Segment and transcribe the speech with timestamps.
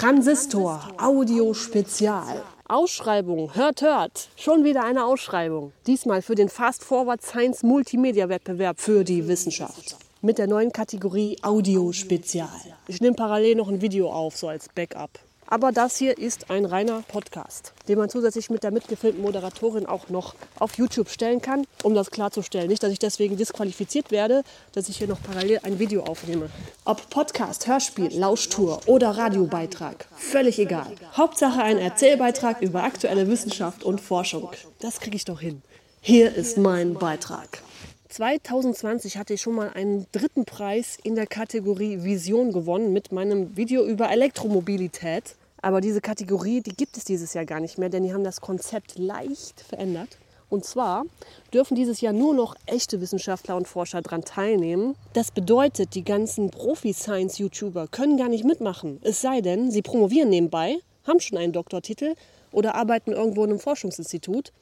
[0.00, 2.44] Transistor Audio Spezial.
[2.68, 4.28] Ausschreibung, hört, hört.
[4.36, 5.72] Schon wieder eine Ausschreibung.
[5.88, 9.96] Diesmal für den Fast Forward Science Multimedia Wettbewerb für die Wissenschaft.
[10.22, 12.46] Mit der neuen Kategorie Audio Spezial.
[12.86, 15.18] Ich nehme parallel noch ein Video auf, so als Backup.
[15.50, 20.10] Aber das hier ist ein reiner Podcast, den man zusätzlich mit der mitgefilmten Moderatorin auch
[20.10, 22.68] noch auf YouTube stellen kann, um das klarzustellen.
[22.68, 24.42] Nicht, dass ich deswegen disqualifiziert werde,
[24.72, 26.50] dass ich hier noch parallel ein Video aufnehme.
[26.84, 30.92] Ob Podcast, Hörspiel, Lauschtour oder Radiobeitrag, völlig egal.
[31.16, 34.50] Hauptsache ein Erzählbeitrag über aktuelle Wissenschaft und Forschung.
[34.80, 35.62] Das kriege ich doch hin.
[36.02, 37.62] Hier ist mein Beitrag.
[38.08, 43.56] 2020 hatte ich schon mal einen dritten Preis in der Kategorie Vision gewonnen mit meinem
[43.56, 45.36] Video über Elektromobilität.
[45.60, 48.40] Aber diese Kategorie, die gibt es dieses Jahr gar nicht mehr, denn die haben das
[48.40, 50.16] Konzept leicht verändert.
[50.48, 51.04] Und zwar
[51.52, 54.94] dürfen dieses Jahr nur noch echte Wissenschaftler und Forscher daran teilnehmen.
[55.12, 59.00] Das bedeutet, die ganzen Profi-Science-YouTuber können gar nicht mitmachen.
[59.02, 62.14] Es sei denn, sie promovieren nebenbei, haben schon einen Doktortitel
[62.52, 64.52] oder arbeiten irgendwo in einem Forschungsinstitut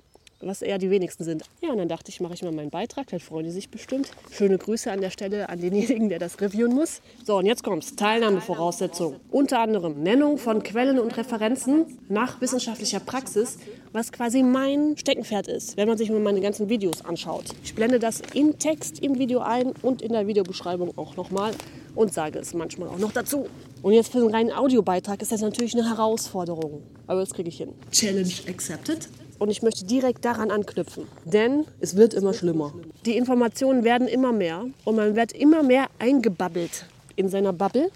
[0.41, 1.45] was eher die wenigsten sind.
[1.63, 4.11] Ja, und dann dachte ich, mache ich mal meinen Beitrag, dann freuen die sich bestimmt.
[4.31, 7.01] Schöne Grüße an der Stelle an denjenigen, der das reviewen muss.
[7.25, 7.97] So, und jetzt kommt's.
[7.97, 9.21] Teilnahmevoraussetzungen.
[9.31, 13.59] Unter anderem Nennung von Quellen und Referenzen nach wissenschaftlicher Praxis,
[13.93, 17.45] was quasi mein Steckenpferd ist, wenn man sich mal meine ganzen Videos anschaut.
[17.65, 21.53] Ich blende das in Text im Video ein und in der Videobeschreibung auch nochmal
[21.95, 23.47] und sage es manchmal auch noch dazu.
[23.83, 26.83] Und jetzt für einen reinen Audiobeitrag ist das natürlich eine Herausforderung.
[27.07, 27.73] Aber das kriege ich hin.
[27.91, 29.09] Challenge accepted.
[29.39, 32.73] Und ich möchte direkt daran anknüpfen, denn es wird immer schlimmer.
[33.05, 37.91] Die Informationen werden immer mehr und man wird immer mehr eingebabbelt in seiner Bubble.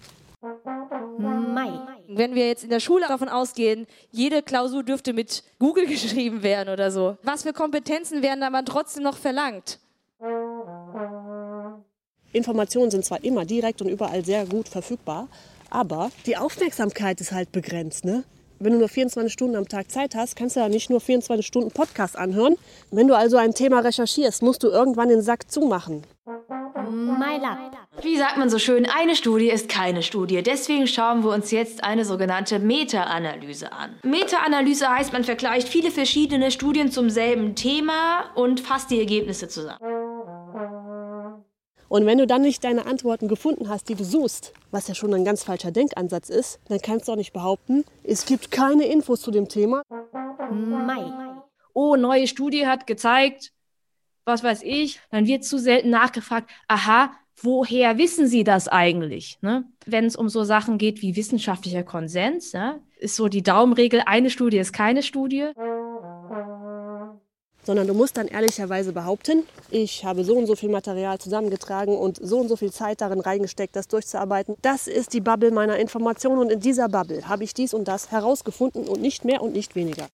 [1.18, 1.70] Mai.
[2.08, 6.68] Wenn wir jetzt in der Schule davon ausgehen, jede Klausur dürfte mit Google geschrieben werden
[6.72, 9.78] oder so, was für Kompetenzen werden da man trotzdem noch verlangt?
[12.32, 15.28] Informationen sind zwar immer direkt und überall sehr gut verfügbar,
[15.68, 18.04] aber die Aufmerksamkeit ist halt begrenzt.
[18.04, 18.24] Ne?
[18.60, 21.46] Wenn du nur 24 Stunden am Tag Zeit hast, kannst du ja nicht nur 24
[21.46, 22.56] Stunden Podcast anhören.
[22.90, 26.04] Wenn du also ein Thema recherchierst, musst du irgendwann den Sack zumachen.
[26.90, 27.76] Mailand.
[28.02, 30.42] Wie sagt man so schön, eine Studie ist keine Studie.
[30.42, 33.96] Deswegen schauen wir uns jetzt eine sogenannte Meta-Analyse an.
[34.02, 39.99] Meta-Analyse heißt, man vergleicht viele verschiedene Studien zum selben Thema und fasst die Ergebnisse zusammen.
[41.90, 45.12] Und wenn du dann nicht deine Antworten gefunden hast, die du suchst, was ja schon
[45.12, 49.22] ein ganz falscher Denkansatz ist, dann kannst du auch nicht behaupten, es gibt keine Infos
[49.22, 49.82] zu dem Thema.
[50.52, 51.12] Mai.
[51.74, 53.52] Oh, neue Studie hat gezeigt,
[54.24, 57.10] was weiß ich, dann wird zu selten nachgefragt, aha,
[57.42, 59.38] woher wissen Sie das eigentlich?
[59.40, 59.64] Ne?
[59.84, 62.78] Wenn es um so Sachen geht wie wissenschaftlicher Konsens, ne?
[63.00, 65.48] ist so die Daumenregel, eine Studie ist keine Studie
[67.64, 72.18] sondern du musst dann ehrlicherweise behaupten, ich habe so und so viel Material zusammengetragen und
[72.22, 74.56] so und so viel Zeit darin reingesteckt, das durchzuarbeiten.
[74.62, 78.10] Das ist die Bubble meiner Informationen und in dieser Bubble habe ich dies und das
[78.10, 80.06] herausgefunden und nicht mehr und nicht weniger.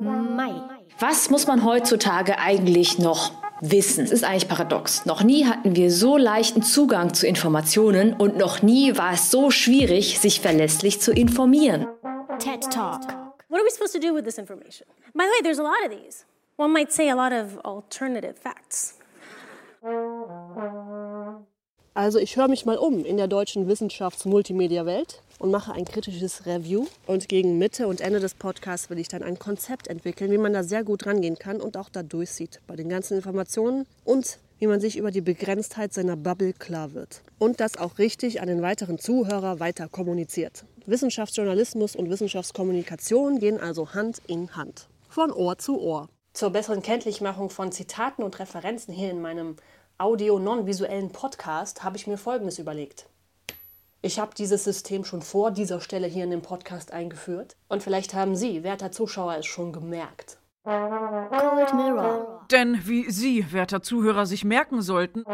[0.00, 0.52] Mai.
[0.98, 4.04] Was muss man heutzutage eigentlich noch wissen?
[4.04, 5.06] Es ist eigentlich paradox.
[5.06, 9.50] Noch nie hatten wir so leichten Zugang zu Informationen und noch nie war es so
[9.50, 11.86] schwierig, sich verlässlich zu informieren.
[12.38, 13.02] TED Talk.
[13.48, 14.86] What are we supposed to do with this information?
[15.14, 16.26] By the way, there's a lot of these.
[16.58, 18.94] One might say a lot of alternative facts.
[21.92, 26.86] Also ich höre mich mal um in der deutschen Wissenschafts-Multimedia-Welt und mache ein kritisches Review.
[27.06, 30.54] Und gegen Mitte und Ende des Podcasts will ich dann ein Konzept entwickeln, wie man
[30.54, 34.66] da sehr gut rangehen kann und auch da durchsieht bei den ganzen Informationen und wie
[34.66, 37.20] man sich über die Begrenztheit seiner Bubble klar wird.
[37.38, 40.64] Und das auch richtig an den weiteren Zuhörer weiter kommuniziert.
[40.86, 44.88] Wissenschaftsjournalismus und Wissenschaftskommunikation gehen also Hand in Hand.
[45.10, 46.08] Von Ohr zu Ohr.
[46.36, 49.56] Zur besseren Kenntlichmachung von Zitaten und Referenzen hier in meinem
[49.96, 53.08] audio-non-visuellen Podcast habe ich mir Folgendes überlegt.
[54.02, 58.12] Ich habe dieses System schon vor dieser Stelle hier in dem Podcast eingeführt und vielleicht
[58.12, 60.36] haben Sie, werter Zuschauer, es schon gemerkt.
[60.64, 62.44] Cold Mirror.
[62.50, 65.24] Denn wie Sie, werter Zuhörer, sich merken sollten,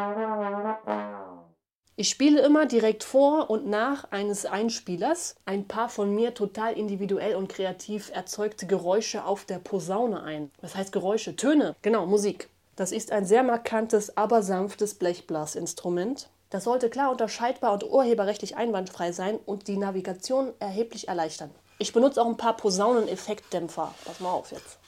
[1.94, 7.34] ich spiele immer direkt vor und nach eines Einspielers ein paar von mir total individuell
[7.34, 10.50] und kreativ erzeugte Geräusche auf der Posaune ein.
[10.62, 11.36] Was heißt Geräusche?
[11.36, 12.48] Töne, genau, Musik.
[12.77, 16.30] Das ist ein sehr markantes, aber sanftes Blechblasinstrument.
[16.48, 21.50] Das sollte klar unterscheidbar und urheberrechtlich einwandfrei sein und die Navigation erheblich erleichtern.
[21.78, 23.92] Ich benutze auch ein paar Posauneneffektdämpfer.
[24.06, 24.78] Pass mal auf jetzt.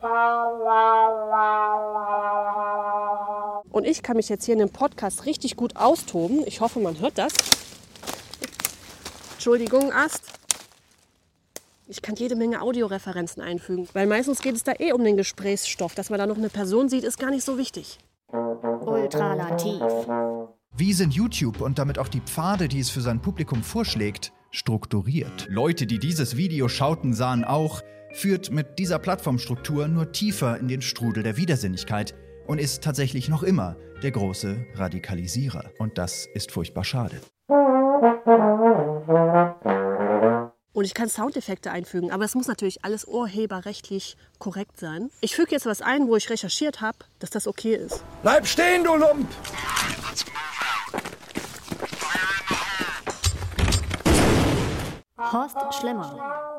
[3.74, 6.44] Und ich kann mich jetzt hier in dem Podcast richtig gut austoben.
[6.46, 7.32] Ich hoffe, man hört das.
[9.32, 10.22] Entschuldigung, Ast.
[11.88, 15.96] Ich kann jede Menge Audioreferenzen einfügen, weil meistens geht es da eh um den Gesprächsstoff.
[15.96, 17.98] Dass man da noch eine Person sieht, ist gar nicht so wichtig.
[18.30, 19.82] Ultralativ.
[20.76, 25.48] Wie sind YouTube und damit auch die Pfade, die es für sein Publikum vorschlägt, strukturiert.
[25.50, 27.82] Leute, die dieses Video schauten, sahen auch,
[28.12, 32.14] führt mit dieser Plattformstruktur nur tiefer in den Strudel der Widersinnigkeit
[32.46, 35.70] und ist tatsächlich noch immer der große Radikalisierer.
[35.78, 37.20] Und das ist furchtbar schade.
[40.72, 45.10] Und ich kann Soundeffekte einfügen, aber es muss natürlich alles urheberrechtlich korrekt sein.
[45.20, 48.04] Ich füge jetzt was ein, wo ich recherchiert habe, dass das okay ist.
[48.22, 49.28] Bleib stehen, du Lump!
[55.32, 56.52] Horst Schlemmer.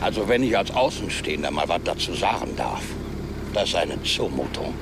[0.00, 2.82] Also wenn ich als Außenstehender mal was dazu sagen darf,
[3.54, 4.74] das ist eine Zumutung.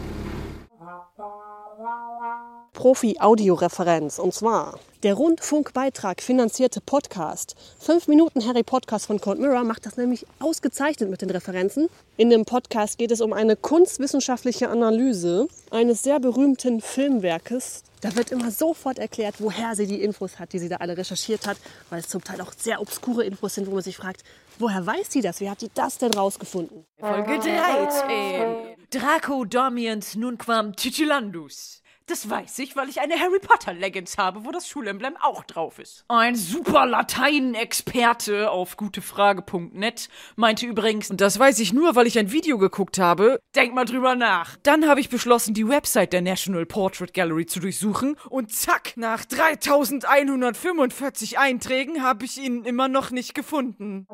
[2.73, 4.19] Profi-Audioreferenz.
[4.19, 7.55] Und zwar der Rundfunkbeitrag finanzierte Podcast.
[7.81, 11.88] 5 Minuten Harry Podcast von Cold Mirror macht das nämlich ausgezeichnet mit den Referenzen.
[12.17, 17.82] In dem Podcast geht es um eine kunstwissenschaftliche Analyse eines sehr berühmten Filmwerkes.
[18.00, 21.46] Da wird immer sofort erklärt, woher sie die Infos hat, die sie da alle recherchiert
[21.46, 21.56] hat,
[21.90, 24.22] weil es zum Teil auch sehr obskure Infos sind, wo man sich fragt,
[24.58, 25.41] woher weiß sie das?
[25.41, 26.85] Wie hat die das denn rausgefunden?
[26.99, 28.76] Folge 13.
[28.91, 31.82] Draco Dormiens nunquam titulandus.
[32.08, 35.81] Das weiß ich, weil ich eine Harry Potter Leggings habe, wo das Schulemblem auch drauf
[35.81, 36.05] ist.
[36.06, 42.31] Ein super Latein-Experte auf gutefrage.net meinte übrigens, und das weiß ich nur, weil ich ein
[42.31, 44.56] Video geguckt habe, denk mal drüber nach.
[44.62, 49.25] Dann habe ich beschlossen, die Website der National Portrait Gallery zu durchsuchen und zack, nach
[49.25, 54.06] 3145 Einträgen habe ich ihn immer noch nicht gefunden.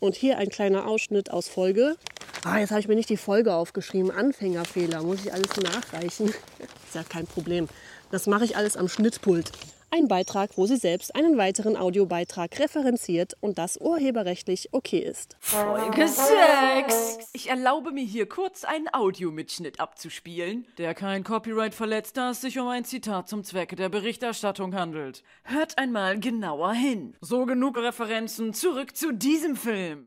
[0.00, 1.96] Und hier ein kleiner Ausschnitt aus Folge.
[2.44, 4.10] Ah, jetzt habe ich mir nicht die Folge aufgeschrieben.
[4.10, 6.28] Anfängerfehler, muss ich alles nachreichen.
[6.86, 7.68] Ist ja kein Problem.
[8.10, 9.52] Das mache ich alles am Schnittpult.
[9.92, 15.36] Ein Beitrag, wo sie selbst einen weiteren Audiobeitrag referenziert und das urheberrechtlich okay ist.
[15.40, 17.30] Folge 6.
[17.32, 22.60] Ich erlaube mir hier kurz einen Audiomitschnitt abzuspielen, der kein Copyright verletzt, da es sich
[22.60, 25.24] um ein Zitat zum Zwecke der Berichterstattung handelt.
[25.42, 27.16] Hört einmal genauer hin.
[27.20, 30.06] So genug Referenzen, zurück zu diesem Film.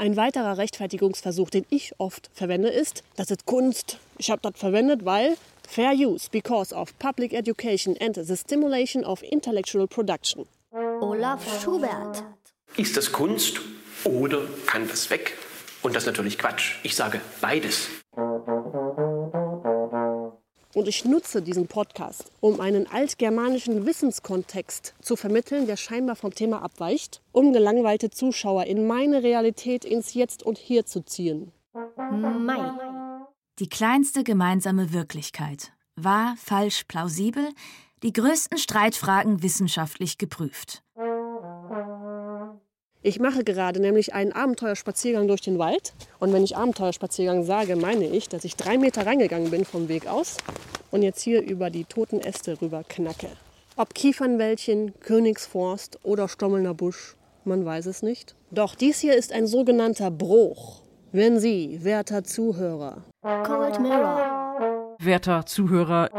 [0.00, 3.98] Ein weiterer Rechtfertigungsversuch, den ich oft verwende, ist, das ist Kunst.
[4.16, 5.36] Ich habe das verwendet, weil
[5.70, 10.46] Fair Use because of Public Education and the Stimulation of Intellectual Production.
[10.72, 12.24] Olaf Schubert.
[12.78, 13.60] Ist das Kunst
[14.04, 15.36] oder kann das weg?
[15.82, 16.76] Und das ist natürlich Quatsch.
[16.84, 17.86] Ich sage beides.
[20.74, 26.62] Und ich nutze diesen Podcast, um einen altgermanischen Wissenskontext zu vermitteln, der scheinbar vom Thema
[26.62, 31.52] abweicht, um gelangweilte Zuschauer in meine Realität ins Jetzt und Hier zu ziehen.
[32.10, 33.07] Mai.
[33.58, 35.72] Die kleinste gemeinsame Wirklichkeit.
[35.96, 37.48] Wahr, falsch, plausibel?
[38.04, 40.84] Die größten Streitfragen wissenschaftlich geprüft.
[43.02, 45.92] Ich mache gerade nämlich einen Abenteuerspaziergang durch den Wald.
[46.20, 50.06] Und wenn ich Abenteuerspaziergang sage, meine ich, dass ich drei Meter reingegangen bin vom Weg
[50.06, 50.36] aus
[50.92, 53.28] und jetzt hier über die toten Äste rüber knacke.
[53.74, 58.36] Ob Kiefernwäldchen, Königsforst oder Stommelner Busch, man weiß es nicht.
[58.52, 60.82] Doch dies hier ist ein sogenannter Bruch.
[61.10, 64.94] Wenn Sie, werter Zuhörer, Cold Mirror.
[64.98, 66.10] Werter Zuhörer,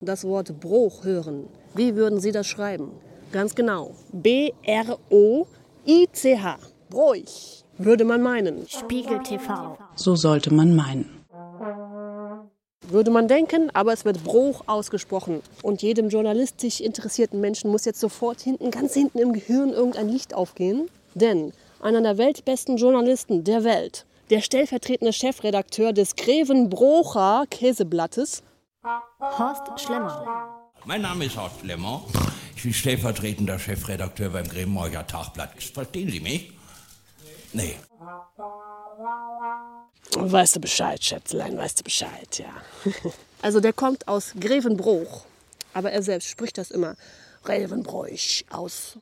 [0.00, 2.90] das Wort Bruch hören, wie würden Sie das schreiben?
[3.30, 3.94] Ganz genau.
[4.12, 4.98] B-R-O-I-C-H.
[6.90, 8.68] Bräuch, würde man meinen.
[8.68, 9.78] Spiegel TV.
[9.94, 11.24] So sollte man meinen.
[12.88, 15.42] Würde man denken, aber es wird Bruch ausgesprochen.
[15.62, 20.34] Und jedem journalistisch interessierten Menschen muss jetzt sofort hinten, ganz hinten im Gehirn irgendein Licht
[20.34, 20.88] aufgehen.
[21.14, 28.42] Denn einer der weltbesten Journalisten der Welt, der stellvertretende Chefredakteur des Grevenbrocher Käseblattes,
[29.20, 30.62] Horst Schlemmer.
[30.84, 32.04] Mein Name ist Horst Schlemmer.
[32.54, 35.62] Ich bin stellvertretender Chefredakteur beim Grevenbrocher Tagblatt.
[35.62, 36.52] Verstehen Sie mich?
[37.52, 37.76] Nee.
[40.18, 42.92] Weißt du Bescheid, Schätzlein, weißt du Bescheid, ja.
[43.42, 45.24] Also der kommt aus Grevenbroich,
[45.74, 46.96] aber er selbst spricht das immer
[47.46, 48.98] Grevenbroich aus.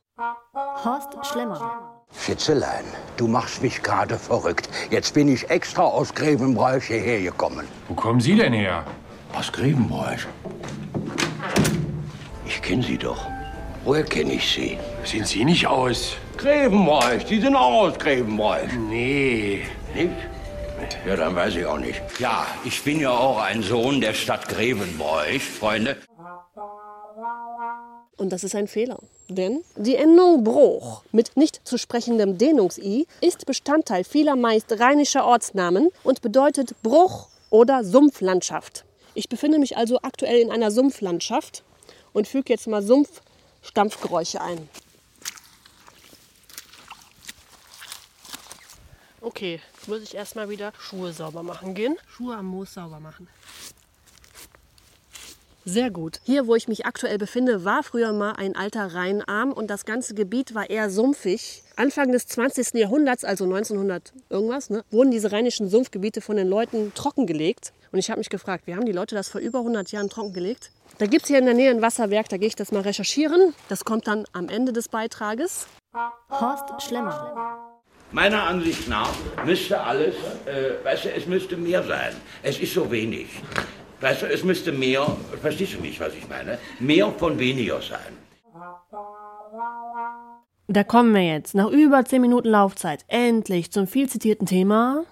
[0.85, 2.05] Horst Schlemmer.
[2.15, 2.85] Schätzelein,
[3.17, 4.69] du machst mich gerade verrückt.
[4.91, 7.67] Jetzt bin ich extra aus Grevenbroich hierher gekommen.
[7.89, 8.85] Wo kommen Sie denn her?
[9.33, 10.27] Aus Grevenbroich?
[12.45, 13.27] Ich kenne Sie doch.
[13.87, 14.79] Woher kenne ich Sie?
[15.05, 16.17] Sind Sie nicht aus?
[16.37, 18.75] Grevenbroich, die sind auch aus Grevenbroich.
[18.75, 19.65] Nee.
[19.95, 20.11] Nicht?
[21.07, 22.03] Ja, dann weiß ich auch nicht.
[22.19, 25.97] Ja, ich bin ja auch ein Sohn der Stadt Grevenbroich, Freunde.
[28.17, 28.99] Und das ist ein Fehler.
[29.29, 35.91] Denn die Endung Bruch mit nicht zu sprechendem Dehnungs-I ist Bestandteil vieler meist rheinischer Ortsnamen
[36.05, 38.85] und bedeutet Bruch oder Sumpflandschaft.
[39.15, 41.63] Ich befinde mich also aktuell in einer Sumpflandschaft
[42.13, 44.69] und füge jetzt mal Sumpfstampfgeräusche ein.
[49.21, 51.97] Okay, jetzt muss ich erstmal wieder Schuhe sauber machen gehen.
[52.07, 53.27] Schuhe am Moos sauber machen.
[55.67, 56.21] Sehr gut.
[56.25, 60.15] Hier, wo ich mich aktuell befinde, war früher mal ein alter Rheinarm und das ganze
[60.15, 61.63] Gebiet war eher sumpfig.
[61.77, 62.75] Anfang des 20.
[62.75, 67.73] Jahrhunderts, also 1900 irgendwas, ne, wurden diese rheinischen Sumpfgebiete von den Leuten trockengelegt.
[67.93, 70.71] Und ich habe mich gefragt, wie haben die Leute das vor über 100 Jahren trockengelegt?
[70.99, 73.55] Da gibt es hier in der Nähe ein Wasserwerk, da gehe ich das mal recherchieren.
[73.71, 75.67] Das kommt dann am Ende des Beitrages.
[76.31, 77.73] Horst Schlemmer.
[78.13, 79.15] Meiner Ansicht nach
[79.47, 82.15] müsste alles, äh, weißt du, es müsste mehr sein.
[82.43, 83.29] Es ist so wenig.
[84.05, 86.59] Weißt du, es müsste mehr, verstehst du nicht, was ich meine?
[86.79, 88.13] Mehr von weniger sein.
[90.69, 95.05] Da kommen wir jetzt, nach über 10 Minuten Laufzeit, endlich zum viel zitierten Thema.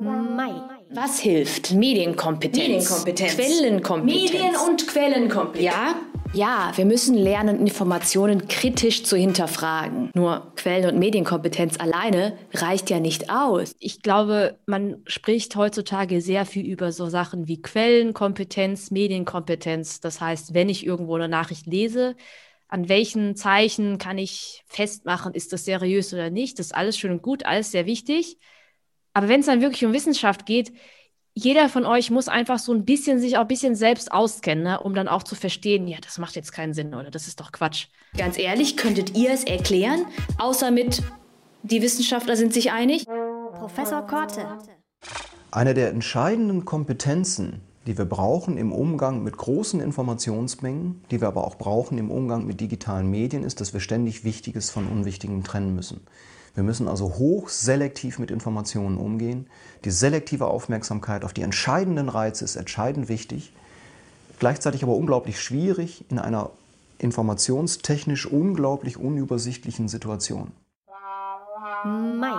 [0.00, 0.50] Mai.
[0.90, 1.74] Was hilft?
[1.74, 3.04] Medienkompetenz.
[3.04, 3.36] Medienkompetenz.
[3.36, 4.32] Quellenkompetenz.
[4.32, 5.64] Medien- und Quellenkompetenz.
[5.64, 5.94] Ja,
[6.36, 10.10] ja, wir müssen lernen, Informationen kritisch zu hinterfragen.
[10.14, 13.74] Nur Quellen- und Medienkompetenz alleine reicht ja nicht aus.
[13.78, 20.00] Ich glaube, man spricht heutzutage sehr viel über so Sachen wie Quellenkompetenz, Medienkompetenz.
[20.00, 22.16] Das heißt, wenn ich irgendwo eine Nachricht lese,
[22.68, 26.58] an welchen Zeichen kann ich festmachen, ist das seriös oder nicht?
[26.58, 28.36] Das ist alles schön und gut, alles sehr wichtig.
[29.14, 30.72] Aber wenn es dann wirklich um Wissenschaft geht,
[31.38, 34.80] jeder von euch muss einfach so ein bisschen sich auch ein bisschen selbst auskennen, ne,
[34.80, 37.52] um dann auch zu verstehen, ja, das macht jetzt keinen Sinn oder das ist doch
[37.52, 37.88] Quatsch.
[38.16, 40.06] Ganz ehrlich, könntet ihr es erklären?
[40.38, 41.02] Außer mit,
[41.62, 43.04] die Wissenschaftler sind sich einig?
[43.52, 44.46] Professor Korte.
[45.50, 51.46] Eine der entscheidenden Kompetenzen, die wir brauchen im Umgang mit großen Informationsmengen, die wir aber
[51.46, 55.74] auch brauchen im Umgang mit digitalen Medien, ist, dass wir ständig Wichtiges von Unwichtigem trennen
[55.74, 56.00] müssen.
[56.56, 59.46] Wir müssen also hochselektiv mit Informationen umgehen.
[59.84, 63.52] Die selektive Aufmerksamkeit auf die entscheidenden Reize ist entscheidend wichtig,
[64.38, 66.50] gleichzeitig aber unglaublich schwierig in einer
[66.98, 70.50] informationstechnisch unglaublich unübersichtlichen Situation.
[71.84, 72.32] Mai.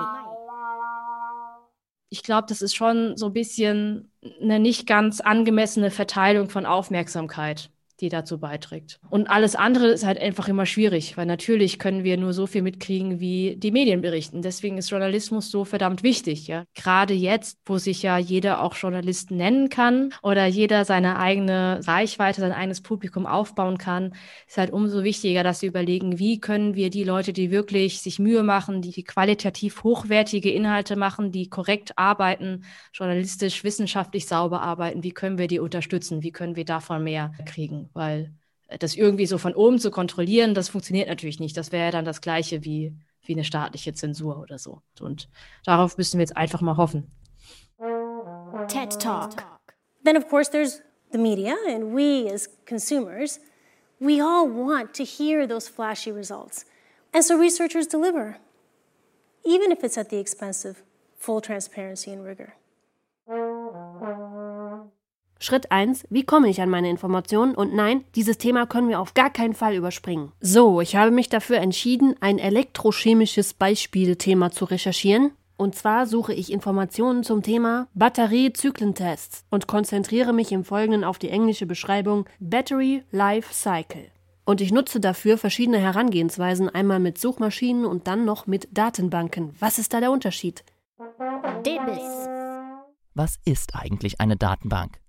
[2.10, 7.70] Ich glaube, das ist schon so ein bisschen eine nicht ganz angemessene Verteilung von Aufmerksamkeit,
[8.00, 9.00] die dazu beiträgt.
[9.10, 12.62] Und alles andere ist halt einfach immer schwierig, weil natürlich können wir nur so viel
[12.62, 14.42] mitkriegen, wie die Medien berichten.
[14.42, 16.66] Deswegen ist Journalismus so verdammt wichtig, ja.
[16.76, 22.42] Gerade jetzt, wo sich ja jeder auch Journalist nennen kann oder jeder seine eigene Reichweite,
[22.42, 24.14] sein eigenes Publikum aufbauen kann,
[24.48, 28.20] ist halt umso wichtiger, dass wir überlegen, wie können wir die Leute, die wirklich sich
[28.20, 32.64] Mühe machen, die qualitativ hochwertige Inhalte machen, die korrekt arbeiten,
[32.94, 36.22] journalistisch, wissenschaftlich sauber arbeiten, wie können wir die unterstützen?
[36.24, 37.87] Wie können wir davon mehr kriegen?
[37.94, 38.34] Weil
[38.80, 41.56] das irgendwie so von oben zu kontrollieren, das funktioniert natürlich nicht.
[41.56, 44.82] Das wäre ja dann das Gleiche wie, wie eine staatliche Zensur oder so.
[45.00, 45.30] Und
[45.66, 47.12] darauf müssen wir jetzt einfach mal hoffen.
[48.68, 49.44] TED Talk.
[50.04, 53.40] Then, of course, there's the media, and we as consumers,
[54.00, 56.66] we all want to hear those flashy results.
[57.14, 58.38] And so researchers deliver,
[59.44, 60.84] even if it's at the expense of
[61.18, 62.54] full transparency and rigor.
[65.40, 66.08] Schritt 1.
[66.10, 67.56] Wie komme ich an meine Informationen?
[67.56, 70.32] Und nein, dieses Thema können wir auf gar keinen Fall überspringen.
[70.42, 75.32] So, ich habe mich dafür entschieden, ein elektrochemisches Beispielthema zu recherchieren.
[75.58, 81.30] Und zwar suche ich Informationen zum Thema Batterie-Zyklentests und konzentriere mich im Folgenden auf die
[81.30, 84.12] englische Beschreibung Battery Life Cycle.
[84.46, 89.56] Und ich nutze dafür verschiedene Herangehensweisen, einmal mit Suchmaschinen und dann noch mit Datenbanken.
[89.60, 90.64] Was ist da der Unterschied?
[91.66, 92.30] Debis.
[93.14, 95.00] Was ist eigentlich eine Datenbank?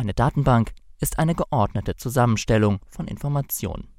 [0.00, 3.92] Eine Datenbank ist eine geordnete Zusammenstellung von Informationen.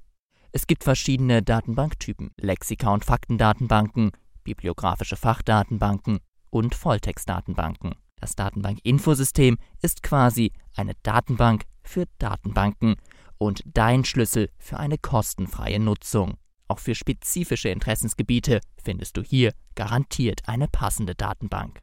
[0.51, 4.09] Es gibt verschiedene Datenbanktypen, Lexika- und Faktendatenbanken,
[4.43, 6.17] bibliografische Fachdatenbanken
[6.49, 7.93] und Volltextdatenbanken.
[8.19, 12.95] Das Datenbank-Infosystem ist quasi eine Datenbank für Datenbanken
[13.37, 16.33] und dein Schlüssel für eine kostenfreie Nutzung.
[16.67, 21.79] Auch für spezifische Interessensgebiete findest du hier garantiert eine passende Datenbank.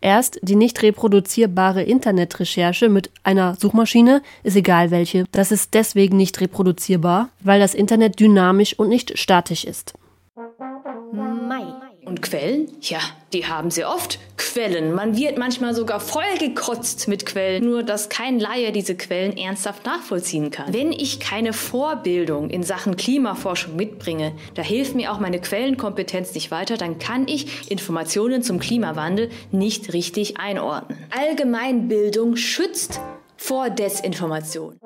[0.00, 5.24] Erst die nicht reproduzierbare Internetrecherche mit einer Suchmaschine, ist egal welche.
[5.32, 9.94] Das ist deswegen nicht reproduzierbar, weil das Internet dynamisch und nicht statisch ist.
[11.12, 11.89] Mai.
[12.10, 12.66] Und Quellen?
[12.80, 12.98] Ja,
[13.32, 14.18] die haben sie oft.
[14.36, 14.92] Quellen.
[14.92, 20.50] Man wird manchmal sogar vollgekotzt mit Quellen, nur dass kein Laie diese Quellen ernsthaft nachvollziehen
[20.50, 20.74] kann.
[20.74, 26.50] Wenn ich keine Vorbildung in Sachen Klimaforschung mitbringe, da hilft mir auch meine Quellenkompetenz nicht
[26.50, 30.98] weiter, dann kann ich Informationen zum Klimawandel nicht richtig einordnen.
[31.16, 33.00] Allgemeinbildung schützt
[33.36, 34.80] vor Desinformation.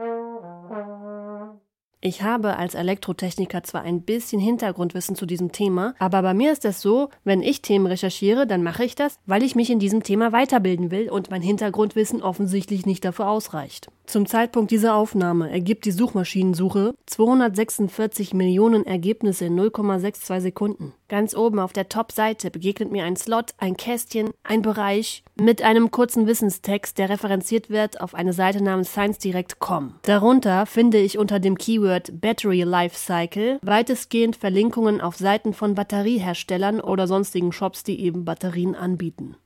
[2.06, 6.66] Ich habe als Elektrotechniker zwar ein bisschen Hintergrundwissen zu diesem Thema, aber bei mir ist
[6.66, 10.02] es so, wenn ich Themen recherchiere, dann mache ich das, weil ich mich in diesem
[10.02, 13.88] Thema weiterbilden will und mein Hintergrundwissen offensichtlich nicht dafür ausreicht.
[14.04, 20.92] Zum Zeitpunkt dieser Aufnahme ergibt die Suchmaschinensuche 246 Millionen Ergebnisse in 0,62 Sekunden.
[21.08, 25.90] Ganz oben auf der Top-Seite begegnet mir ein Slot, ein Kästchen, ein Bereich mit einem
[25.90, 29.94] kurzen Wissenstext, der referenziert wird auf eine Seite namens ScienceDirect.com.
[30.02, 36.80] Darunter finde ich unter dem Keyword Battery Life Cycle weitestgehend Verlinkungen auf Seiten von Batterieherstellern
[36.80, 39.36] oder sonstigen Shops, die eben Batterien anbieten.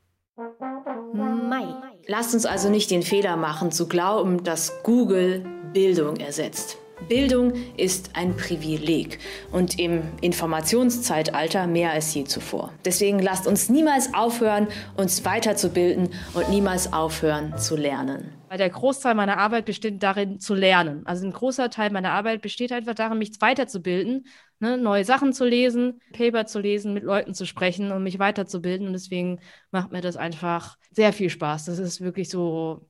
[1.13, 1.65] Mai.
[2.07, 6.78] Lasst uns also nicht den Fehler machen, zu glauben, dass Google Bildung ersetzt.
[7.07, 9.19] Bildung ist ein Privileg
[9.51, 12.73] und im Informationszeitalter mehr als je zuvor.
[12.85, 18.33] Deswegen lasst uns niemals aufhören, uns weiterzubilden und niemals aufhören zu lernen.
[18.49, 21.05] Weil der Großteil meiner Arbeit besteht darin zu lernen.
[21.05, 24.25] Also ein großer Teil meiner Arbeit besteht einfach darin, mich weiterzubilden,
[24.59, 28.87] ne, neue Sachen zu lesen, Paper zu lesen, mit Leuten zu sprechen und mich weiterzubilden.
[28.87, 29.39] Und deswegen
[29.71, 31.65] macht mir das einfach sehr viel Spaß.
[31.65, 32.89] Das ist wirklich so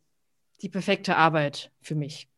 [0.61, 2.29] die perfekte Arbeit für mich.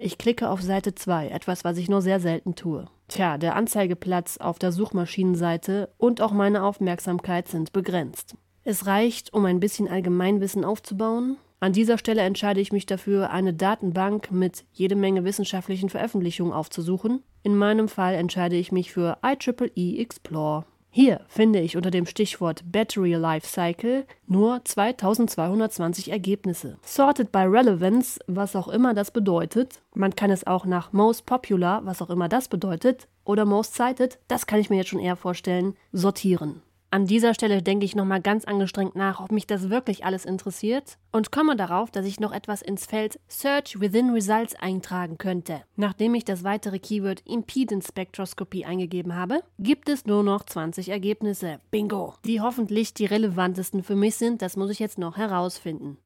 [0.00, 2.86] Ich klicke auf Seite 2, etwas, was ich nur sehr selten tue.
[3.08, 8.36] Tja, der Anzeigeplatz auf der Suchmaschinenseite und auch meine Aufmerksamkeit sind begrenzt.
[8.62, 11.36] Es reicht, um ein bisschen Allgemeinwissen aufzubauen.
[11.58, 17.24] An dieser Stelle entscheide ich mich dafür, eine Datenbank mit jede Menge wissenschaftlichen Veröffentlichungen aufzusuchen.
[17.42, 20.64] In meinem Fall entscheide ich mich für IEEE Explore.
[20.90, 26.78] Hier finde ich unter dem Stichwort Battery Life Cycle nur 2220 Ergebnisse.
[26.82, 29.80] Sorted by Relevance, was auch immer das bedeutet.
[29.94, 34.18] Man kann es auch nach Most Popular, was auch immer das bedeutet, oder Most Cited,
[34.28, 36.62] das kann ich mir jetzt schon eher vorstellen, sortieren.
[36.90, 40.96] An dieser Stelle denke ich nochmal ganz angestrengt nach, ob mich das wirklich alles interessiert
[41.12, 45.62] und komme darauf, dass ich noch etwas ins Feld Search Within Results eintragen könnte.
[45.76, 51.60] Nachdem ich das weitere Keyword Impedance Spectroscopy eingegeben habe, gibt es nur noch 20 Ergebnisse.
[51.70, 52.14] Bingo!
[52.24, 55.98] Die hoffentlich die relevantesten für mich sind, das muss ich jetzt noch herausfinden.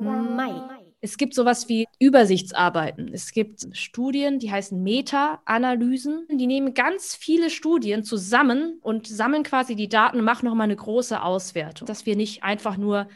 [0.00, 0.77] Mai.
[1.00, 3.12] Es gibt sowas wie Übersichtsarbeiten.
[3.14, 6.26] Es gibt Studien, die heißen Meta-Analysen.
[6.28, 10.74] Die nehmen ganz viele Studien zusammen und sammeln quasi die Daten und machen nochmal eine
[10.74, 11.86] große Auswertung.
[11.86, 13.06] Dass wir nicht einfach nur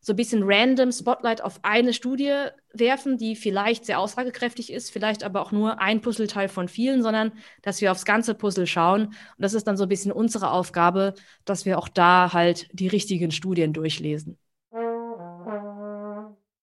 [0.00, 5.24] so ein bisschen random Spotlight auf eine Studie werfen, die vielleicht sehr aussagekräftig ist, vielleicht
[5.24, 7.32] aber auch nur ein Puzzleteil von vielen, sondern
[7.62, 9.06] dass wir aufs ganze Puzzle schauen.
[9.06, 11.14] Und das ist dann so ein bisschen unsere Aufgabe,
[11.46, 14.38] dass wir auch da halt die richtigen Studien durchlesen.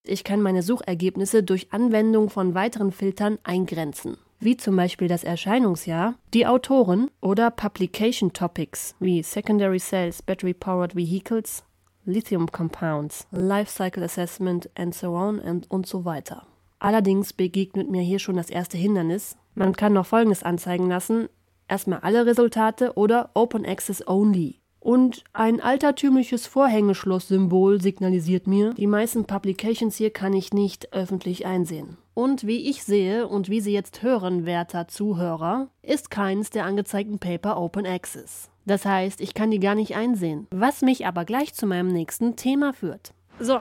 [0.08, 6.16] Ich kann meine Suchergebnisse durch Anwendung von weiteren Filtern eingrenzen, wie zum Beispiel das Erscheinungsjahr,
[6.34, 11.64] die Autoren oder Publication Topics wie Secondary Cells, Battery Powered Vehicles,
[12.06, 16.48] Lithium Compounds, Life Cycle Assessment and so on and, und so weiter.
[16.80, 19.36] Allerdings begegnet mir hier schon das erste Hindernis.
[19.56, 21.28] Man kann noch Folgendes anzeigen lassen.
[21.68, 24.62] Erstmal alle Resultate oder Open Access Only.
[24.88, 31.98] Und ein altertümliches Vorhängeschloss-Symbol signalisiert mir, die meisten Publications hier kann ich nicht öffentlich einsehen.
[32.14, 37.20] Und wie ich sehe und wie Sie jetzt hören, werter Zuhörer, ist keines der angezeigten
[37.20, 38.50] Paper Open Access.
[38.66, 42.38] Das heißt, ich kann die gar nicht einsehen, was mich aber gleich zu meinem nächsten
[42.38, 43.12] Thema führt.
[43.42, 43.60] So,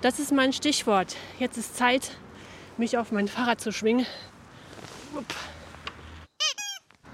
[0.00, 1.16] das ist mein Stichwort.
[1.40, 2.12] Jetzt ist Zeit,
[2.76, 4.06] mich auf mein Fahrrad zu schwingen.
[5.12, 5.34] Upp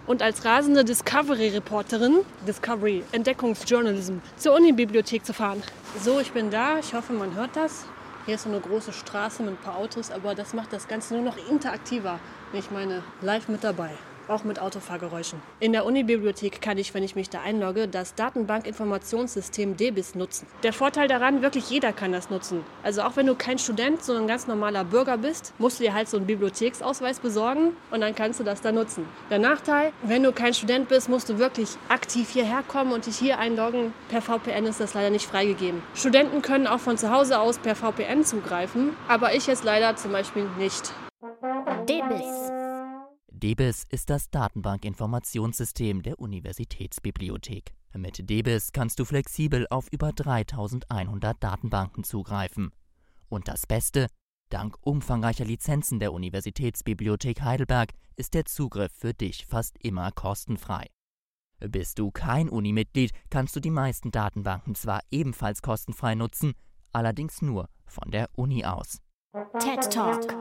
[0.06, 5.62] und als rasende Discovery-Reporterin, Discovery Entdeckungsjournalism, zur Unibibliothek zu fahren.
[6.00, 6.78] So, ich bin da.
[6.78, 7.84] Ich hoffe, man hört das.
[8.26, 11.14] Hier ist so eine große Straße mit ein paar Autos, aber das macht das Ganze
[11.14, 12.20] nur noch interaktiver.
[12.52, 13.90] Ich meine, live mit dabei
[14.28, 15.40] auch mit Autofahrgeräuschen.
[15.60, 20.46] In der Unibibliothek kann ich, wenn ich mich da einlogge, das Datenbankinformationssystem DBIS nutzen.
[20.62, 22.64] Der Vorteil daran, wirklich jeder kann das nutzen.
[22.82, 25.94] Also auch wenn du kein Student, sondern ein ganz normaler Bürger bist, musst du dir
[25.94, 29.06] halt so einen Bibliotheksausweis besorgen und dann kannst du das da nutzen.
[29.30, 33.16] Der Nachteil, wenn du kein Student bist, musst du wirklich aktiv hierher kommen und dich
[33.16, 33.92] hier einloggen.
[34.08, 35.82] Per VPN ist das leider nicht freigegeben.
[35.94, 40.12] Studenten können auch von zu Hause aus per VPN zugreifen, aber ich jetzt leider zum
[40.12, 40.92] Beispiel nicht.
[41.88, 42.41] DBIS
[43.42, 47.72] DBIS ist das Datenbankinformationssystem der Universitätsbibliothek.
[47.92, 52.70] Mit DBIS kannst du flexibel auf über 3100 Datenbanken zugreifen.
[53.28, 54.06] Und das Beste,
[54.48, 60.86] dank umfangreicher Lizenzen der Universitätsbibliothek Heidelberg ist der Zugriff für dich fast immer kostenfrei.
[61.58, 66.54] Bist du kein Unimitglied, kannst du die meisten Datenbanken zwar ebenfalls kostenfrei nutzen,
[66.92, 68.98] allerdings nur von der Uni aus.
[69.58, 70.32] TED Talk.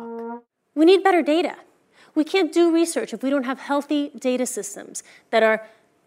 [0.76, 1.56] We need better data.
[2.16, 5.62] We can't do research if we don't have healthy data systems that are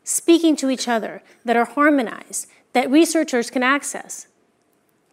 [0.05, 4.29] speaking to each other, that are harmonized, that researchers can access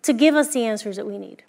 [0.03, 1.43] to give us the answers that we need.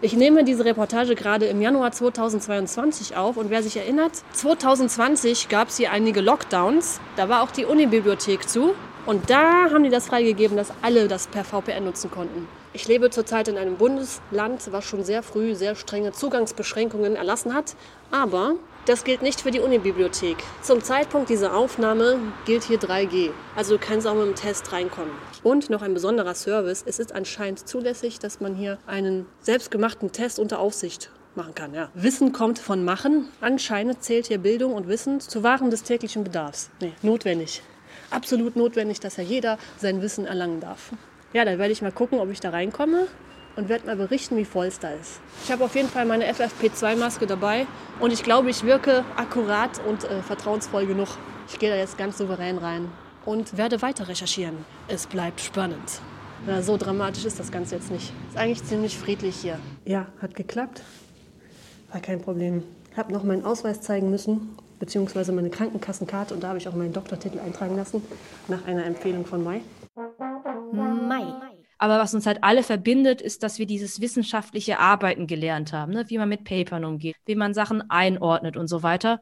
[0.00, 5.68] Ich nehme diese Reportage gerade im Januar 2022 auf und wer sich erinnert, 2020 gab
[5.68, 7.00] es hier einige Lockdowns.
[7.16, 8.74] Da war auch die Unibibliothek zu
[9.06, 12.46] und da haben die das freigegeben, dass alle das per VPN nutzen konnten.
[12.78, 17.74] Ich lebe zurzeit in einem Bundesland, was schon sehr früh sehr strenge Zugangsbeschränkungen erlassen hat.
[18.12, 18.54] Aber
[18.86, 20.36] das gilt nicht für die Unibibliothek.
[20.62, 23.32] Zum Zeitpunkt dieser Aufnahme gilt hier 3G.
[23.56, 25.10] Also du kannst auch mit dem Test reinkommen.
[25.42, 26.84] Und noch ein besonderer Service.
[26.86, 31.74] Es ist anscheinend zulässig, dass man hier einen selbstgemachten Test unter Aufsicht machen kann.
[31.74, 31.90] Ja.
[31.94, 33.26] Wissen kommt von Machen.
[33.40, 36.70] Anscheinend zählt hier Bildung und Wissen zu Waren des täglichen Bedarfs.
[36.80, 37.60] Nee, notwendig.
[38.12, 40.92] Absolut notwendig, dass ja jeder sein Wissen erlangen darf.
[41.32, 43.06] Ja, dann werde ich mal gucken, ob ich da reinkomme
[43.56, 45.20] und werde mal berichten, wie voll es da ist.
[45.44, 47.66] Ich habe auf jeden Fall meine FFP2-Maske dabei
[48.00, 51.08] und ich glaube, ich wirke akkurat und äh, vertrauensvoll genug.
[51.48, 52.88] Ich gehe da jetzt ganz souverän rein
[53.26, 54.56] und werde weiter recherchieren.
[54.88, 56.00] Es bleibt spannend.
[56.46, 58.12] Na, so dramatisch ist das Ganze jetzt nicht.
[58.30, 59.58] Ist eigentlich ziemlich friedlich hier.
[59.84, 60.82] Ja, hat geklappt.
[61.92, 62.62] War kein Problem.
[62.92, 66.74] Ich habe noch meinen Ausweis zeigen müssen, beziehungsweise meine Krankenkassenkarte und da habe ich auch
[66.74, 68.02] meinen Doktortitel eintragen lassen,
[68.46, 69.60] nach einer Empfehlung von Mai.
[70.72, 71.24] Mai.
[71.78, 76.04] Aber was uns halt alle verbindet, ist, dass wir dieses wissenschaftliche Arbeiten gelernt haben, ne?
[76.08, 79.20] wie man mit Papern umgeht, wie man Sachen einordnet und so weiter.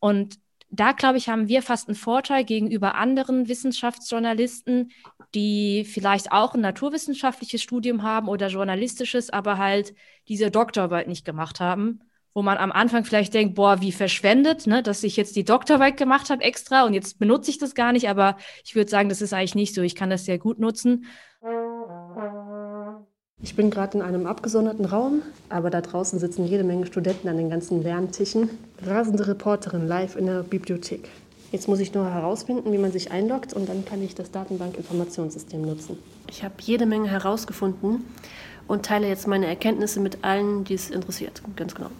[0.00, 0.38] Und
[0.70, 4.90] da, glaube ich, haben wir fast einen Vorteil gegenüber anderen Wissenschaftsjournalisten,
[5.34, 9.94] die vielleicht auch ein naturwissenschaftliches Studium haben oder journalistisches, aber halt
[10.26, 12.00] diese Doktorarbeit nicht gemacht haben
[12.34, 15.96] wo man am Anfang vielleicht denkt, boah, wie verschwendet, ne, dass ich jetzt die Doktorarbeit
[15.96, 19.22] gemacht habe extra und jetzt benutze ich das gar nicht, aber ich würde sagen, das
[19.22, 19.82] ist eigentlich nicht so.
[19.82, 21.06] Ich kann das sehr gut nutzen.
[23.40, 27.36] Ich bin gerade in einem abgesonderten Raum, aber da draußen sitzen jede Menge Studenten an
[27.36, 28.50] den ganzen Lerntischen.
[28.84, 31.08] Rasende Reporterin live in der Bibliothek.
[31.52, 35.62] Jetzt muss ich nur herausfinden, wie man sich einloggt und dann kann ich das Datenbank-Informationssystem
[35.62, 35.98] nutzen.
[36.28, 38.04] Ich habe jede Menge herausgefunden
[38.66, 41.40] und teile jetzt meine Erkenntnisse mit allen, die es interessiert.
[41.56, 41.90] Ganz genau.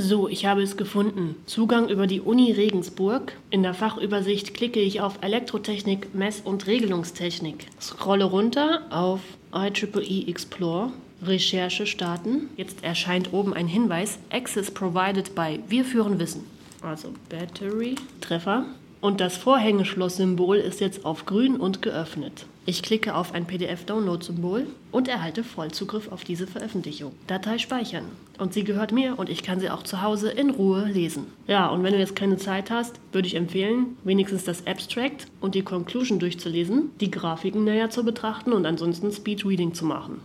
[0.00, 1.34] So, ich habe es gefunden.
[1.46, 3.32] Zugang über die Uni Regensburg.
[3.50, 7.66] In der Fachübersicht klicke ich auf Elektrotechnik, Mess- und Regelungstechnik.
[7.80, 9.18] Scrolle runter auf
[9.52, 10.92] IEEE Explore.
[11.20, 12.48] Recherche starten.
[12.56, 14.20] Jetzt erscheint oben ein Hinweis.
[14.30, 16.44] Access provided by Wir führen Wissen.
[16.80, 18.66] Also Battery, Treffer.
[19.00, 22.46] Und das Vorhängeschloss-Symbol ist jetzt auf grün und geöffnet.
[22.68, 27.12] Ich klicke auf ein PDF-Download-Symbol und erhalte Vollzugriff auf diese Veröffentlichung.
[27.26, 28.04] Datei speichern.
[28.36, 31.28] Und sie gehört mir und ich kann sie auch zu Hause in Ruhe lesen.
[31.46, 35.54] Ja, und wenn du jetzt keine Zeit hast, würde ich empfehlen, wenigstens das Abstract und
[35.54, 40.20] die Conclusion durchzulesen, die Grafiken näher zu betrachten und ansonsten Speedreading zu machen.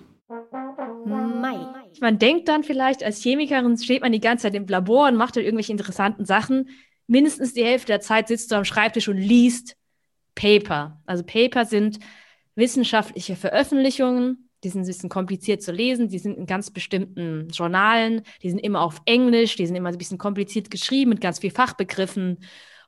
[1.05, 1.65] Mai.
[2.01, 5.37] Man denkt dann vielleicht, als Chemikerin steht man die ganze Zeit im Labor und macht
[5.37, 6.67] dann irgendwelche interessanten Sachen
[7.07, 9.77] mindestens die Hälfte der Zeit sitzt du am Schreibtisch und liest
[10.35, 11.01] Paper.
[11.05, 11.99] Also Paper sind
[12.55, 18.21] wissenschaftliche Veröffentlichungen, die sind ein bisschen kompliziert zu lesen, die sind in ganz bestimmten Journalen,
[18.41, 21.51] die sind immer auf Englisch, die sind immer ein bisschen kompliziert geschrieben mit ganz viel
[21.51, 22.39] Fachbegriffen.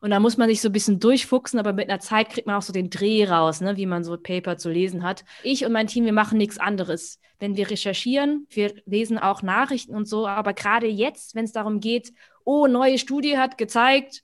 [0.02, 2.56] Und da muss man sich so ein bisschen durchfuchsen, aber mit einer Zeit kriegt man
[2.58, 5.26] auch so den Dreh raus, ne, wie man so Paper zu lesen hat.
[5.44, 7.20] Ich und mein Team, wir machen nichts anderes.
[7.40, 11.80] Wenn wir recherchieren, wir lesen auch Nachrichten und so, aber gerade jetzt, wenn es darum
[11.80, 14.24] geht, oh, neue Studie hat gezeigt,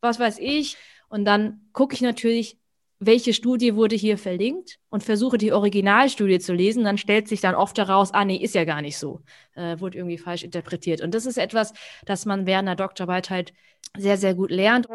[0.00, 0.76] was weiß ich.
[1.08, 2.59] Und dann gucke ich natürlich,
[3.00, 6.84] welche Studie wurde hier verlinkt und versuche die Originalstudie zu lesen.
[6.84, 9.22] Dann stellt sich dann oft heraus, ah nee, ist ja gar nicht so,
[9.54, 11.00] äh, wurde irgendwie falsch interpretiert.
[11.00, 11.72] Und das ist etwas,
[12.04, 13.54] das man während der Doktorarbeit halt
[13.96, 14.86] sehr, sehr gut lernt.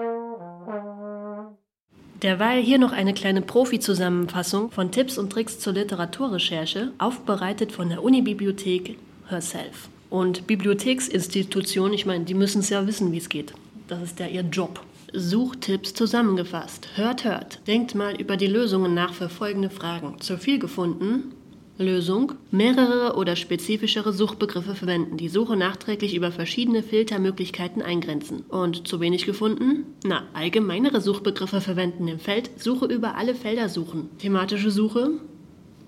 [2.22, 8.04] Derweil hier noch eine kleine Profi-Zusammenfassung von Tipps und Tricks zur Literaturrecherche, aufbereitet von der
[8.04, 9.90] Unibibliothek Herself.
[10.12, 13.54] Und Bibliotheksinstitutionen, ich meine, die müssen es ja wissen, wie es geht.
[13.88, 14.80] Das ist ja ihr Job.
[15.16, 16.90] Suchtipps zusammengefasst.
[16.96, 17.66] Hört, hört.
[17.68, 20.20] Denkt mal über die Lösungen nach für folgende Fragen.
[20.20, 21.34] Zu viel gefunden?
[21.78, 22.34] Lösung.
[22.52, 28.42] Mehrere oder spezifischere Suchbegriffe verwenden, die Suche nachträglich über verschiedene Filtermöglichkeiten eingrenzen.
[28.50, 29.86] Und zu wenig gefunden?
[30.04, 34.10] Na, allgemeinere Suchbegriffe verwenden im Feld Suche über alle Felder suchen.
[34.20, 35.12] Thematische Suche?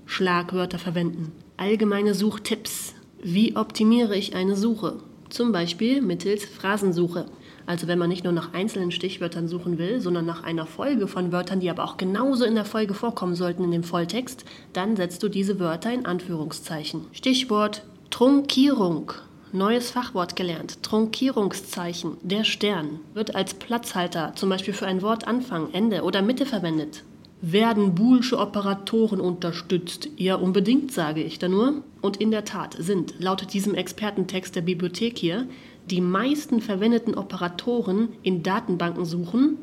[0.05, 1.31] Schlagwörter verwenden.
[1.57, 2.95] Allgemeine Suchtipps.
[3.21, 4.99] Wie optimiere ich eine Suche?
[5.29, 7.25] Zum Beispiel mittels Phrasensuche.
[7.67, 11.33] Also wenn man nicht nur nach einzelnen Stichwörtern suchen will, sondern nach einer Folge von
[11.33, 15.21] Wörtern, die aber auch genauso in der Folge vorkommen sollten in dem Volltext, dann setzt
[15.21, 17.01] du diese Wörter in Anführungszeichen.
[17.11, 19.11] Stichwort Trunkierung.
[19.51, 20.81] Neues Fachwort gelernt.
[20.81, 22.17] Trunkierungszeichen.
[22.21, 27.03] Der Stern wird als Platzhalter, zum Beispiel für ein Wort Anfang, Ende oder Mitte verwendet.
[27.41, 30.09] Werden boolsche Operatoren unterstützt?
[30.17, 31.83] Ja, unbedingt, sage ich da nur.
[32.01, 35.47] Und in der Tat sind, laut diesem Expertentext der Bibliothek hier,
[35.89, 39.57] die meisten verwendeten Operatoren in Datenbanken suchen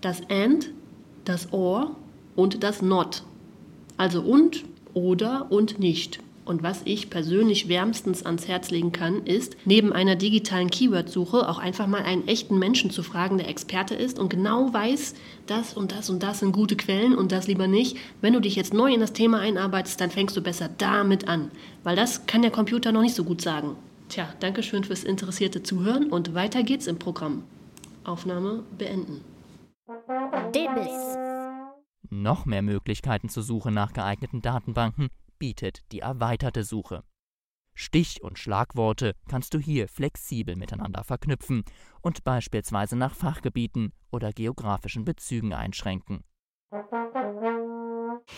[0.00, 0.70] das AND,
[1.24, 1.94] das OR
[2.34, 3.22] und das NOT.
[3.96, 6.18] Also und, oder und nicht.
[6.44, 11.58] Und was ich persönlich wärmstens ans Herz legen kann, ist, neben einer digitalen Keyword-Suche auch
[11.58, 15.14] einfach mal einen echten Menschen zu fragen, der Experte ist und genau weiß,
[15.46, 17.96] das und das und das sind gute Quellen und das lieber nicht.
[18.20, 21.52] Wenn du dich jetzt neu in das Thema einarbeitest, dann fängst du besser damit an,
[21.84, 23.76] weil das kann der Computer noch nicht so gut sagen.
[24.12, 27.44] Tja, danke schön fürs interessierte Zuhören und weiter geht's im Programm.
[28.04, 29.24] Aufnahme beenden.
[30.54, 31.16] Debis.
[32.10, 37.04] Noch mehr Möglichkeiten zur Suche nach geeigneten Datenbanken bietet die erweiterte Suche.
[37.72, 41.64] Stich- und Schlagworte kannst du hier flexibel miteinander verknüpfen
[42.02, 46.22] und beispielsweise nach Fachgebieten oder geografischen Bezügen einschränken.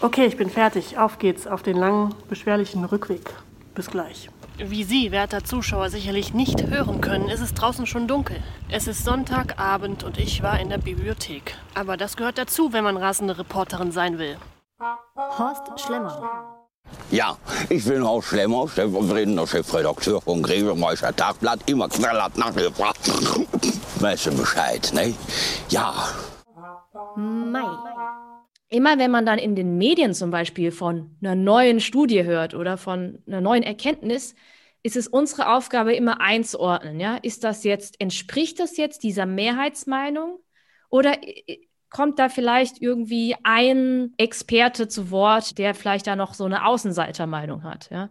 [0.00, 0.98] Okay, ich bin fertig.
[0.98, 3.28] Auf geht's auf den langen, beschwerlichen Rückweg.
[3.74, 4.30] Bis gleich.
[4.56, 8.40] Wie Sie, werter Zuschauer, sicherlich nicht hören können, ist es draußen schon dunkel.
[8.68, 11.56] Es ist Sonntagabend und ich war in der Bibliothek.
[11.74, 14.36] Aber das gehört dazu, wenn man rasende Reporterin sein will.
[15.16, 16.62] Horst Schlemmer.
[17.10, 17.36] Ja,
[17.68, 23.10] ich bin Horst Schlemmer, stellvertretender Chefredakteur vom Gräbemeister Tagblatt, immer knallhart nachgefragt.
[24.00, 25.14] Weißt du Bescheid, ne?
[25.68, 25.94] Ja.
[27.16, 28.23] Mai.
[28.74, 32.76] Immer wenn man dann in den Medien zum Beispiel von einer neuen Studie hört oder
[32.76, 34.34] von einer neuen Erkenntnis,
[34.82, 36.98] ist es unsere Aufgabe, immer einzuordnen.
[36.98, 37.14] Ja?
[37.18, 40.40] Ist das jetzt, entspricht das jetzt dieser Mehrheitsmeinung
[40.90, 41.16] oder
[41.94, 47.62] kommt da vielleicht irgendwie ein Experte zu Wort, der vielleicht da noch so eine Außenseitermeinung
[47.62, 47.88] hat.
[47.88, 48.10] Ja?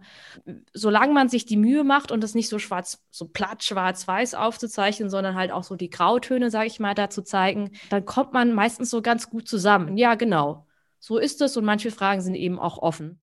[0.74, 5.10] Solange man sich die Mühe macht und das nicht so schwarz, so platt schwarz-weiß aufzuzeichnen,
[5.10, 8.54] sondern halt auch so die Grautöne, sage ich mal, da zu zeigen, dann kommt man
[8.54, 9.98] meistens so ganz gut zusammen.
[9.98, 10.66] Ja, genau.
[11.00, 13.20] So ist es und manche Fragen sind eben auch offen.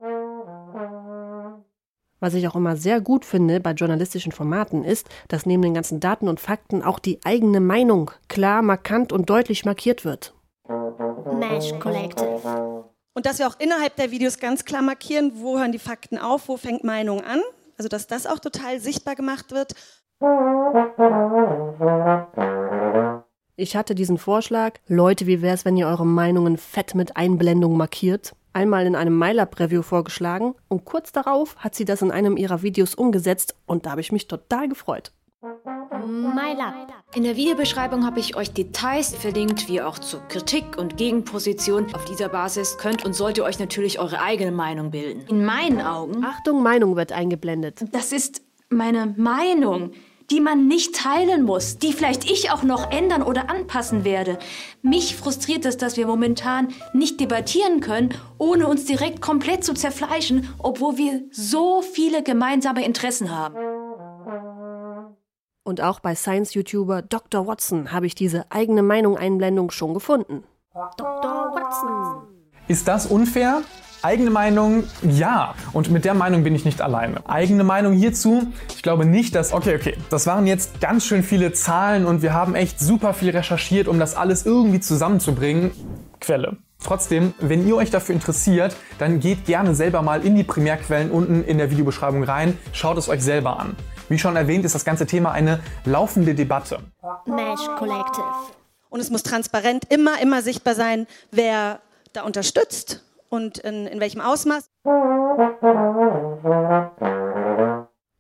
[2.21, 6.01] Was ich auch immer sehr gut finde bei journalistischen Formaten ist, dass neben den ganzen
[6.01, 10.35] Daten und Fakten auch die eigene Meinung klar, markant und deutlich markiert wird.
[11.39, 12.85] Mesh Collective.
[13.15, 16.49] Und dass wir auch innerhalb der Videos ganz klar markieren, wo hören die Fakten auf,
[16.49, 17.41] wo fängt Meinung an.
[17.77, 19.75] Also dass das auch total sichtbar gemacht wird.
[23.57, 27.77] Ich hatte diesen Vorschlag, Leute, wie wäre es, wenn ihr eure Meinungen fett mit Einblendung
[27.77, 28.35] markiert?
[28.53, 32.95] Einmal in einem MyLab-Review vorgeschlagen und kurz darauf hat sie das in einem ihrer Videos
[32.95, 35.13] umgesetzt und da habe ich mich total gefreut.
[35.91, 36.93] MyLab.
[37.15, 41.93] In der Videobeschreibung habe ich euch Details verlinkt, wie auch zur Kritik und Gegenposition.
[41.95, 45.25] Auf dieser Basis könnt und sollt ihr euch natürlich eure eigene Meinung bilden.
[45.29, 46.25] In meinen Augen.
[46.25, 47.85] Achtung, Meinung wird eingeblendet.
[47.91, 49.91] Das ist meine Meinung,
[50.31, 54.39] die man nicht teilen muss, die vielleicht ich auch noch ändern oder anpassen werde.
[54.83, 60.49] Mich frustriert es, dass wir momentan nicht debattieren können, ohne uns direkt komplett zu zerfleischen,
[60.59, 63.57] obwohl wir so viele gemeinsame Interessen haben.
[65.63, 67.47] Und auch bei Science-YouTuber Dr.
[67.47, 70.43] Watson habe ich diese eigene Meinung-Einblendung schon gefunden.
[70.73, 71.55] Dr.
[71.55, 72.23] Watson.
[72.67, 73.63] Ist das unfair?
[74.03, 75.55] Eigene Meinung, ja.
[75.75, 77.29] Und mit der Meinung bin ich nicht alleine.
[77.29, 81.53] Eigene Meinung hierzu, ich glaube nicht, dass, okay, okay, das waren jetzt ganz schön viele
[81.53, 85.73] Zahlen und wir haben echt super viel recherchiert, um das alles irgendwie zusammenzubringen.
[86.21, 86.57] Quelle.
[86.83, 91.45] Trotzdem, wenn ihr euch dafür interessiert, dann geht gerne selber mal in die Primärquellen unten
[91.45, 93.77] in der Videobeschreibung rein, schaut es euch selber an.
[94.11, 96.81] Wie schon erwähnt, ist das ganze Thema eine laufende Debatte.
[97.27, 98.25] Mesh Collective.
[98.89, 101.81] Und es muss transparent immer, immer sichtbar sein, wer
[102.13, 104.69] da unterstützt und in, in welchem Ausmaß.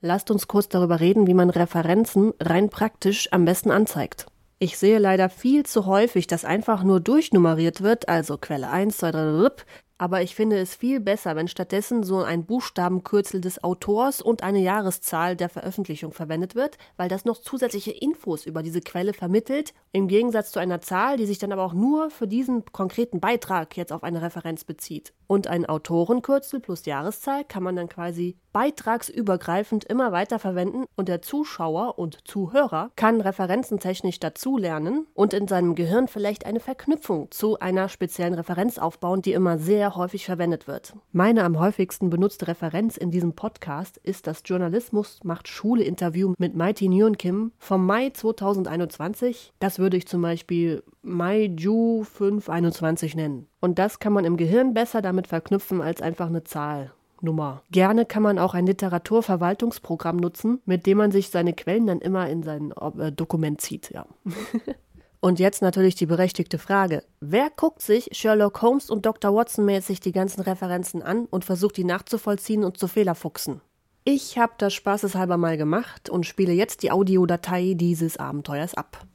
[0.00, 4.26] Lasst uns kurz darüber reden, wie man Referenzen rein praktisch am besten anzeigt.
[4.61, 9.11] Ich sehe leider viel zu häufig, dass einfach nur durchnummeriert wird, also Quelle 1, 2,
[9.11, 9.50] 3,
[10.01, 14.61] aber ich finde es viel besser, wenn stattdessen so ein Buchstabenkürzel des Autors und eine
[14.61, 20.09] Jahreszahl der Veröffentlichung verwendet wird, weil das noch zusätzliche Infos über diese Quelle vermittelt, im
[20.09, 23.93] Gegensatz zu einer Zahl, die sich dann aber auch nur für diesen konkreten Beitrag jetzt
[23.93, 25.13] auf eine Referenz bezieht.
[25.31, 31.23] Und ein Autorenkürzel plus Jahreszahl kann man dann quasi beitragsübergreifend immer weiter verwenden und der
[31.23, 37.88] Zuschauer und Zuhörer kann referenzentechnisch dazulernen und in seinem Gehirn vielleicht eine Verknüpfung zu einer
[37.88, 40.95] speziellen Referenz aufbauen, die immer sehr häufig verwendet wird.
[41.12, 46.57] Meine am häufigsten benutzte Referenz in diesem Podcast ist das Journalismus macht Schule Interview mit
[46.57, 49.53] Mighty Nguyen Kim vom Mai 2021.
[49.61, 53.50] Das würde ich zum Beispiel Mai Ju 521 nennen.
[53.61, 56.92] Und das kann man im Gehirn besser damit verknüpfen als einfach eine Zahl.
[57.23, 57.62] Nummer.
[57.70, 62.29] Gerne kann man auch ein Literaturverwaltungsprogramm nutzen, mit dem man sich seine Quellen dann immer
[62.29, 63.90] in sein äh, Dokument zieht.
[63.90, 64.07] Ja.
[65.20, 67.05] und jetzt natürlich die berechtigte Frage.
[67.20, 69.35] Wer guckt sich Sherlock Holmes und Dr.
[69.35, 73.61] Watson mäßig die ganzen Referenzen an und versucht die nachzuvollziehen und zu Fehlerfuchsen?
[74.05, 79.07] Ich habe das spaßeshalber mal gemacht und spiele jetzt die Audiodatei dieses Abenteuers ab.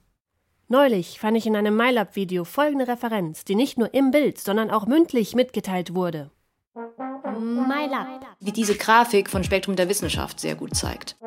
[0.67, 4.88] Neulich fand ich in einem MyLab-Video folgende Referenz, die nicht nur im Bild, sondern auch
[4.88, 6.32] mündlich mitgeteilt wurde.
[6.73, 8.25] MyLab.
[8.39, 11.17] Wie diese Grafik von Spektrum der Wissenschaft sehr gut zeigt.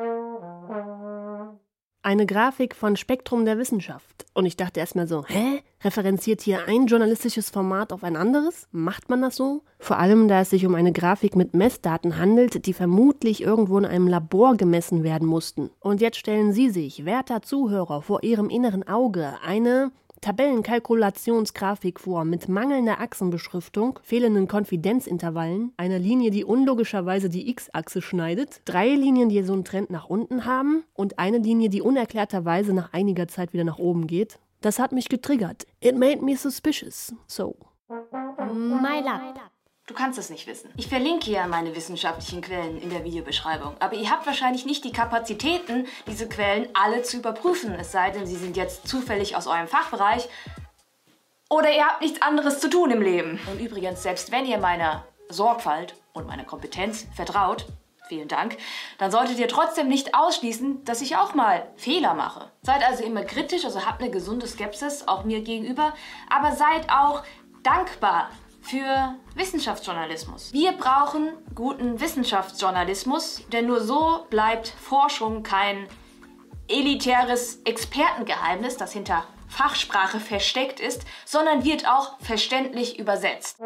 [2.01, 4.25] Eine Grafik von Spektrum der Wissenschaft.
[4.33, 5.61] Und ich dachte erstmal so, hä?
[5.83, 8.69] Referenziert hier ein journalistisches Format auf ein anderes?
[8.71, 9.63] Macht man das so?
[9.79, 13.85] Vor allem, da es sich um eine Grafik mit Messdaten handelt, die vermutlich irgendwo in
[13.85, 15.71] einem Labor gemessen werden mussten.
[15.81, 22.49] Und jetzt stellen Sie sich, werter Zuhörer, vor Ihrem inneren Auge eine Tabellenkalkulationsgrafik vor mit
[22.49, 29.53] mangelnder Achsenbeschriftung, fehlenden Konfidenzintervallen, einer Linie, die unlogischerweise die X-Achse schneidet, drei Linien, die so
[29.53, 33.79] einen Trend nach unten haben und eine Linie, die unerklärterweise nach einiger Zeit wieder nach
[33.79, 34.39] oben geht.
[34.61, 35.65] Das hat mich getriggert.
[35.79, 37.13] It made me suspicious.
[37.27, 37.55] So.
[37.89, 39.51] MyLab.
[39.89, 40.71] Du kannst es nicht wissen.
[40.77, 43.75] Ich verlinke ja meine wissenschaftlichen Quellen in der Videobeschreibung.
[43.79, 47.73] Aber ihr habt wahrscheinlich nicht die Kapazitäten, diese Quellen alle zu überprüfen.
[47.73, 50.29] Es sei denn, sie sind jetzt zufällig aus eurem Fachbereich.
[51.49, 53.39] Oder ihr habt nichts anderes zu tun im Leben.
[53.51, 57.65] Und übrigens, selbst wenn ihr meiner Sorgfalt und meiner Kompetenz vertraut,
[58.07, 58.57] vielen Dank,
[58.99, 62.51] dann solltet ihr trotzdem nicht ausschließen, dass ich auch mal Fehler mache.
[62.61, 65.95] Seid also immer kritisch, also habt eine gesunde Skepsis auch mir gegenüber,
[66.29, 67.23] aber seid auch
[67.63, 68.29] dankbar
[68.61, 70.53] für Wissenschaftsjournalismus.
[70.53, 75.87] Wir brauchen guten Wissenschaftsjournalismus, denn nur so bleibt Forschung kein
[76.67, 83.59] elitäres Expertengeheimnis, das hinter Fachsprache versteckt ist, sondern wird auch verständlich übersetzt.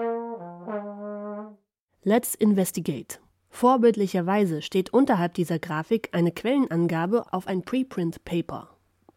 [2.03, 3.19] Let's investigate.
[3.49, 8.69] Vorbildlicherweise steht unterhalb dieser Grafik eine Quellenangabe auf ein Preprint-Paper,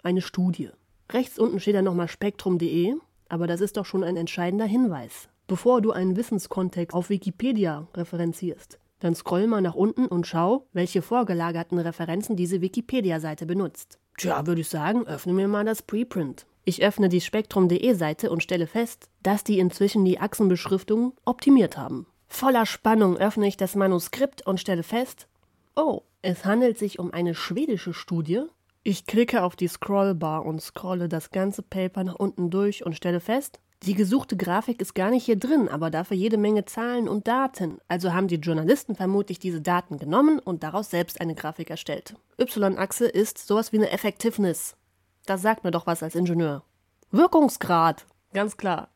[0.03, 0.71] eine Studie.
[1.11, 2.97] Rechts unten steht dann nochmal spektrum.de,
[3.29, 5.29] aber das ist doch schon ein entscheidender Hinweis.
[5.49, 11.03] Bevor du einen Wissenskontext auf Wikipedia referenzierst, dann scroll mal nach unten und schau, welche
[11.03, 14.01] vorgelagerten Referenzen diese Wikipedia-Seite benutzt.
[14.17, 16.47] Tja, würde ich sagen, öffne mir mal das Preprint.
[16.65, 22.07] Ich öffne die spektrum.de Seite und stelle fest, dass die inzwischen die Achsenbeschriftung optimiert haben.
[22.27, 25.29] Voller Spannung öffne ich das Manuskript und stelle fest,
[25.77, 28.43] oh, es handelt sich um eine schwedische Studie.
[28.83, 33.21] Ich klicke auf die Scrollbar und scrolle das ganze Paper nach unten durch und stelle
[33.21, 37.29] fest, die gesuchte Grafik ist gar nicht hier drin, aber dafür jede Menge Zahlen und
[37.29, 37.79] Daten.
[37.87, 42.15] Also haben die Journalisten vermutlich diese Daten genommen und daraus selbst eine Grafik erstellt.
[42.39, 44.77] Y-Achse ist sowas wie eine Effectiveness.
[45.25, 46.65] Das sagt mir doch was als Ingenieur.
[47.13, 48.89] Wirkungsgrad, ganz klar.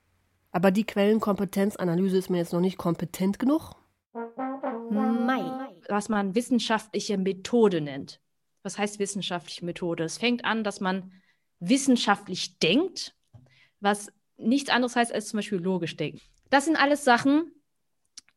[0.50, 3.74] Aber die Quellenkompetenzanalyse ist mir jetzt noch nicht kompetent genug.
[4.90, 5.68] Mai.
[5.88, 8.20] Was man wissenschaftliche Methode nennt.
[8.64, 10.04] Was heißt wissenschaftliche Methode?
[10.04, 11.12] Es fängt an, dass man
[11.60, 13.14] wissenschaftlich denkt,
[13.78, 16.20] was nichts anderes heißt als zum Beispiel logisch denken.
[16.50, 17.52] Das sind alles Sachen,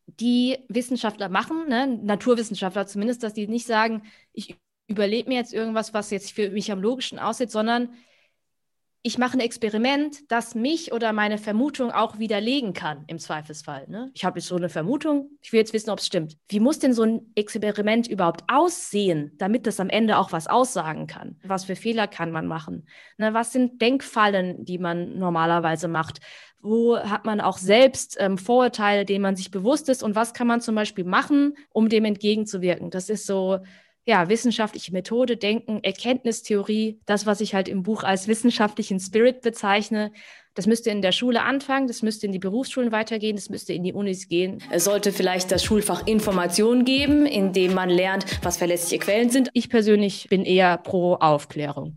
[0.06, 1.86] die Wissenschaftler machen, ne?
[1.86, 6.70] Naturwissenschaftler zumindest, dass die nicht sagen, ich überlebe mir jetzt irgendwas, was jetzt für mich
[6.70, 7.94] am logischen aussieht, sondern
[9.06, 13.86] ich mache ein Experiment, das mich oder meine Vermutung auch widerlegen kann, im Zweifelsfall.
[13.86, 14.10] Ne?
[14.14, 16.38] Ich habe jetzt so eine Vermutung, ich will jetzt wissen, ob es stimmt.
[16.48, 21.06] Wie muss denn so ein Experiment überhaupt aussehen, damit das am Ende auch was aussagen
[21.06, 21.36] kann?
[21.44, 22.88] Was für Fehler kann man machen?
[23.18, 26.20] Ne, was sind Denkfallen, die man normalerweise macht?
[26.62, 30.02] Wo hat man auch selbst ähm, Vorurteile, denen man sich bewusst ist?
[30.02, 32.88] Und was kann man zum Beispiel machen, um dem entgegenzuwirken?
[32.88, 33.58] Das ist so
[34.06, 40.12] ja, wissenschaftliche Methode, Denken, Erkenntnistheorie, das, was ich halt im Buch als wissenschaftlichen Spirit bezeichne.
[40.54, 43.82] Das müsste in der Schule anfangen, das müsste in die Berufsschulen weitergehen, das müsste in
[43.82, 44.62] die Unis gehen.
[44.70, 49.50] Es sollte vielleicht das Schulfach Information geben, in dem man lernt, was verlässliche Quellen sind.
[49.52, 51.96] Ich persönlich bin eher pro Aufklärung.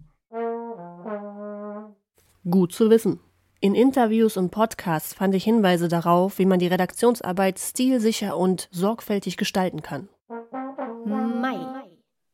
[2.50, 3.20] Gut zu wissen.
[3.60, 9.36] In Interviews und Podcasts fand ich Hinweise darauf, wie man die Redaktionsarbeit stilsicher und sorgfältig
[9.36, 10.10] gestalten kann.
[11.06, 11.87] Mai.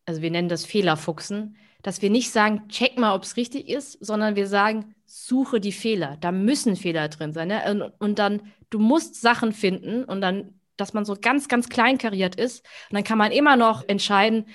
[0.06, 4.04] Also wir nennen das Fehlerfuchsen, dass wir nicht sagen, check mal, ob es richtig ist,
[4.04, 6.18] sondern wir sagen, suche die Fehler.
[6.22, 7.50] Da müssen Fehler drin sein.
[7.50, 7.62] Ne?
[7.70, 12.36] Und, und dann, du musst Sachen finden und dann, dass man so ganz, ganz kleinkariert
[12.36, 12.66] ist.
[12.90, 14.48] Und dann kann man immer noch entscheiden,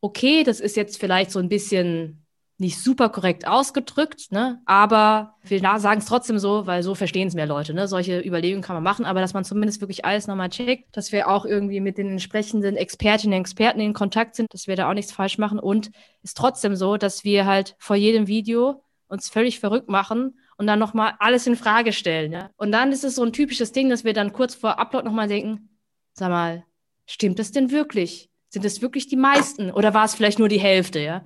[0.00, 2.24] okay, das ist jetzt vielleicht so ein bisschen
[2.60, 4.60] nicht super korrekt ausgedrückt, ne?
[4.66, 7.72] aber wir sagen es trotzdem so, weil so verstehen es mehr Leute.
[7.72, 7.86] Ne?
[7.86, 11.28] Solche Überlegungen kann man machen, aber dass man zumindest wirklich alles nochmal checkt, dass wir
[11.28, 14.94] auch irgendwie mit den entsprechenden Expertinnen und Experten in Kontakt sind, dass wir da auch
[14.94, 15.92] nichts falsch machen und
[16.24, 20.80] ist trotzdem so, dass wir halt vor jedem Video uns völlig verrückt machen und dann
[20.80, 22.32] nochmal alles in Frage stellen.
[22.32, 22.50] Ja?
[22.56, 25.28] Und dann ist es so ein typisches Ding, dass wir dann kurz vor Upload nochmal
[25.28, 25.78] denken,
[26.12, 26.64] sag mal,
[27.06, 28.30] stimmt das denn wirklich?
[28.48, 31.24] Sind das wirklich die meisten oder war es vielleicht nur die Hälfte, ja?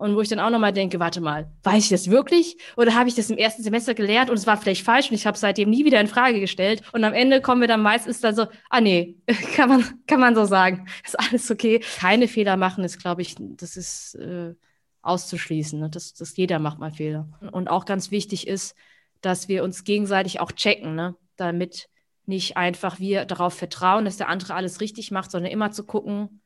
[0.00, 2.56] Und wo ich dann auch nochmal denke, warte mal, weiß ich das wirklich?
[2.78, 5.26] Oder habe ich das im ersten Semester gelernt und es war vielleicht falsch und ich
[5.26, 6.82] habe es seitdem nie wieder in Frage gestellt?
[6.94, 9.16] Und am Ende kommen wir dann meistens dann so, ah nee,
[9.56, 10.88] kann man, kann man so sagen.
[11.04, 11.80] Ist alles okay.
[11.98, 14.54] Keine Fehler machen ist, glaube ich, das ist äh,
[15.02, 15.78] auszuschließen.
[15.78, 15.90] Ne?
[15.90, 17.28] Das, das jeder macht mal Fehler.
[17.52, 18.74] Und auch ganz wichtig ist,
[19.20, 21.14] dass wir uns gegenseitig auch checken, ne?
[21.36, 21.90] damit
[22.24, 26.40] nicht einfach wir darauf vertrauen, dass der andere alles richtig macht, sondern immer zu gucken,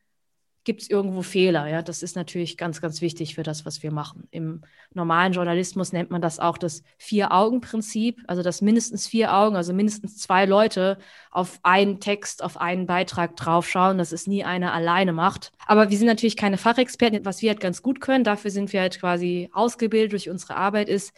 [0.64, 1.68] gibt es irgendwo Fehler.
[1.68, 4.26] Ja, das ist natürlich ganz, ganz wichtig für das, was wir machen.
[4.30, 4.62] Im
[4.94, 10.16] normalen Journalismus nennt man das auch das Vier-Augen-Prinzip, also dass mindestens vier Augen, also mindestens
[10.18, 10.98] zwei Leute
[11.30, 15.52] auf einen Text, auf einen Beitrag draufschauen, dass es nie einer alleine macht.
[15.66, 17.24] Aber wir sind natürlich keine Fachexperten.
[17.24, 20.88] Was wir halt ganz gut können, dafür sind wir halt quasi ausgebildet durch unsere Arbeit,
[20.88, 21.12] ist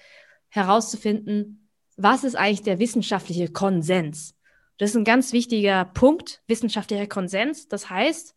[0.49, 4.35] herauszufinden, was ist eigentlich der wissenschaftliche Konsens?
[4.79, 7.69] Das ist ein ganz wichtiger Punkt, wissenschaftlicher Konsens.
[7.69, 8.35] Das heißt,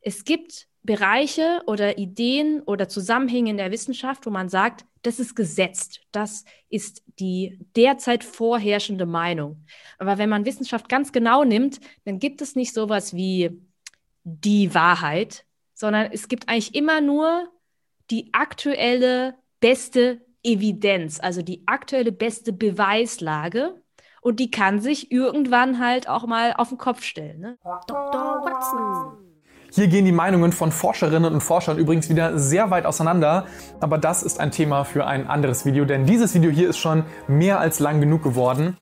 [0.00, 5.34] es gibt Bereiche oder Ideen oder Zusammenhänge in der Wissenschaft, wo man sagt, das ist
[5.34, 9.64] gesetzt, das ist die derzeit vorherrschende Meinung.
[9.98, 13.50] Aber wenn man Wissenschaft ganz genau nimmt, dann gibt es nicht sowas wie
[14.24, 15.44] die Wahrheit,
[15.74, 17.48] sondern es gibt eigentlich immer nur
[18.10, 23.82] die aktuelle beste Evidenz, also die aktuelle beste Beweislage.
[24.22, 27.40] Und die kann sich irgendwann halt auch mal auf den Kopf stellen.
[27.40, 27.58] Ne?
[27.62, 28.44] Dr.
[28.44, 29.19] Watson.
[29.72, 33.46] Hier gehen die Meinungen von Forscherinnen und Forschern übrigens wieder sehr weit auseinander,
[33.78, 37.04] aber das ist ein Thema für ein anderes Video, denn dieses Video hier ist schon
[37.28, 38.76] mehr als lang genug geworden.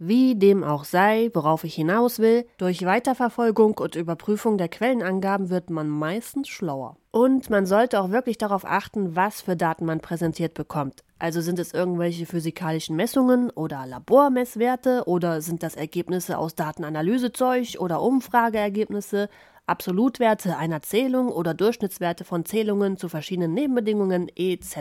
[0.00, 5.70] Wie dem auch sei, worauf ich hinaus will, durch Weiterverfolgung und Überprüfung der Quellenangaben wird
[5.70, 6.96] man meistens schlauer.
[7.10, 11.02] Und man sollte auch wirklich darauf achten, was für Daten man präsentiert bekommt.
[11.18, 18.00] Also sind es irgendwelche physikalischen Messungen oder Labormesswerte oder sind das Ergebnisse aus Datenanalysezeug oder
[18.00, 19.28] Umfrageergebnisse,
[19.66, 24.76] Absolutwerte einer Zählung oder Durchschnittswerte von Zählungen zu verschiedenen Nebenbedingungen etc.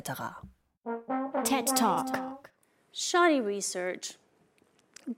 [1.43, 2.05] TED Talk.
[2.93, 4.19] Shoddy research.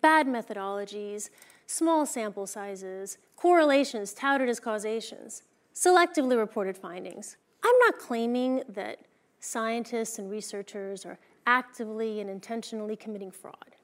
[0.01, 1.29] Bad methodologies,
[1.65, 7.37] small sample sizes, correlations touted as causations, selectively reported findings.
[7.63, 8.99] I'm not claiming that
[9.39, 13.75] scientists and researchers are actively and intentionally committing fraud.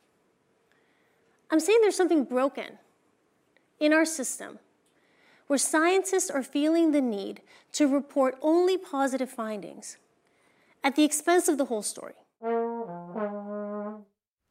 [1.50, 2.80] I'm saying there's something broken
[3.80, 4.60] in our system
[5.48, 7.42] where scientists are feeling the need
[7.74, 9.98] to report only positive findings
[10.84, 12.14] at the expense of the whole story.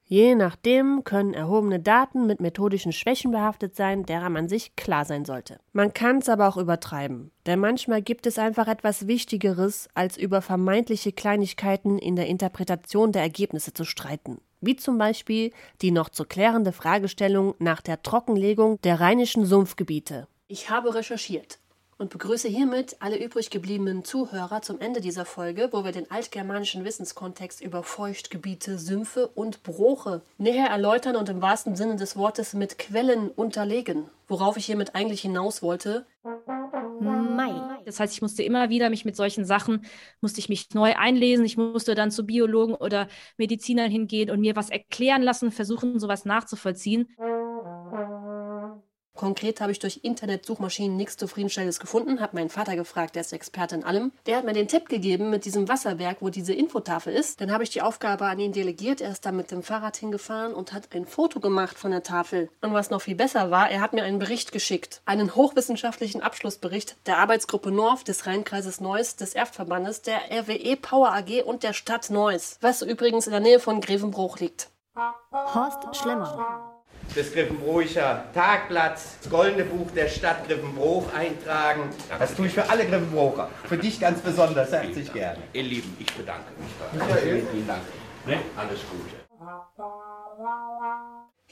[0.06, 5.24] Je nachdem können erhobene Daten mit methodischen Schwächen behaftet sein, derer man sich klar sein
[5.24, 5.58] sollte.
[5.72, 10.42] Man kann es aber auch übertreiben, denn manchmal gibt es einfach etwas Wichtigeres, als über
[10.42, 14.42] vermeintliche Kleinigkeiten in der Interpretation der Ergebnisse zu streiten.
[14.60, 20.28] Wie zum Beispiel die noch zu klärende Fragestellung nach der Trockenlegung der rheinischen Sumpfgebiete.
[20.48, 21.58] Ich habe recherchiert
[21.98, 26.84] und begrüße hiermit alle übrig gebliebenen Zuhörer zum Ende dieser Folge, wo wir den altgermanischen
[26.84, 32.78] Wissenskontext über Feuchtgebiete, Sümpfe und Broche näher erläutern und im wahrsten Sinne des Wortes mit
[32.78, 34.08] Quellen unterlegen.
[34.26, 36.06] Worauf ich hiermit eigentlich hinaus wollte.
[37.00, 37.52] Mai.
[37.84, 39.84] Das heißt, ich musste immer wieder mich mit solchen Sachen,
[40.20, 41.44] musste ich mich neu einlesen.
[41.44, 46.24] Ich musste dann zu Biologen oder Medizinern hingehen und mir was erklären lassen, versuchen, sowas
[46.24, 47.08] nachzuvollziehen.
[49.16, 53.76] Konkret habe ich durch Internet-Suchmaschinen nichts Zufriedenstellendes gefunden, habe meinen Vater gefragt, der ist Experte
[53.76, 54.10] in allem.
[54.26, 57.40] Der hat mir den Tipp gegeben mit diesem Wasserwerk, wo diese Infotafel ist.
[57.40, 59.00] Dann habe ich die Aufgabe an ihn delegiert.
[59.00, 62.50] Er ist da mit dem Fahrrad hingefahren und hat ein Foto gemacht von der Tafel.
[62.60, 65.00] Und was noch viel besser war, er hat mir einen Bericht geschickt.
[65.04, 71.44] Einen hochwissenschaftlichen Abschlussbericht der Arbeitsgruppe North des Rheinkreises Neuss, des Erftverbandes, der RWE Power AG
[71.44, 74.70] und der Stadt Neuss, was übrigens in der Nähe von Grevenbruch liegt.
[75.32, 76.73] Horst Schlemmer
[77.14, 81.90] das Griffenbroicher Tagblatt, das Goldene Buch der Stadt Griffenbruch eintragen.
[82.18, 83.48] Das tue ich für alle Griffenbrocher.
[83.68, 85.38] Für dich ganz besonders, herzlich gerne.
[85.52, 87.02] Ihr Lieben, ich bedanke mich.
[87.06, 87.46] Michael.
[87.50, 87.82] Vielen Dank.
[88.26, 88.38] Ne?
[88.56, 89.24] Alles Gute.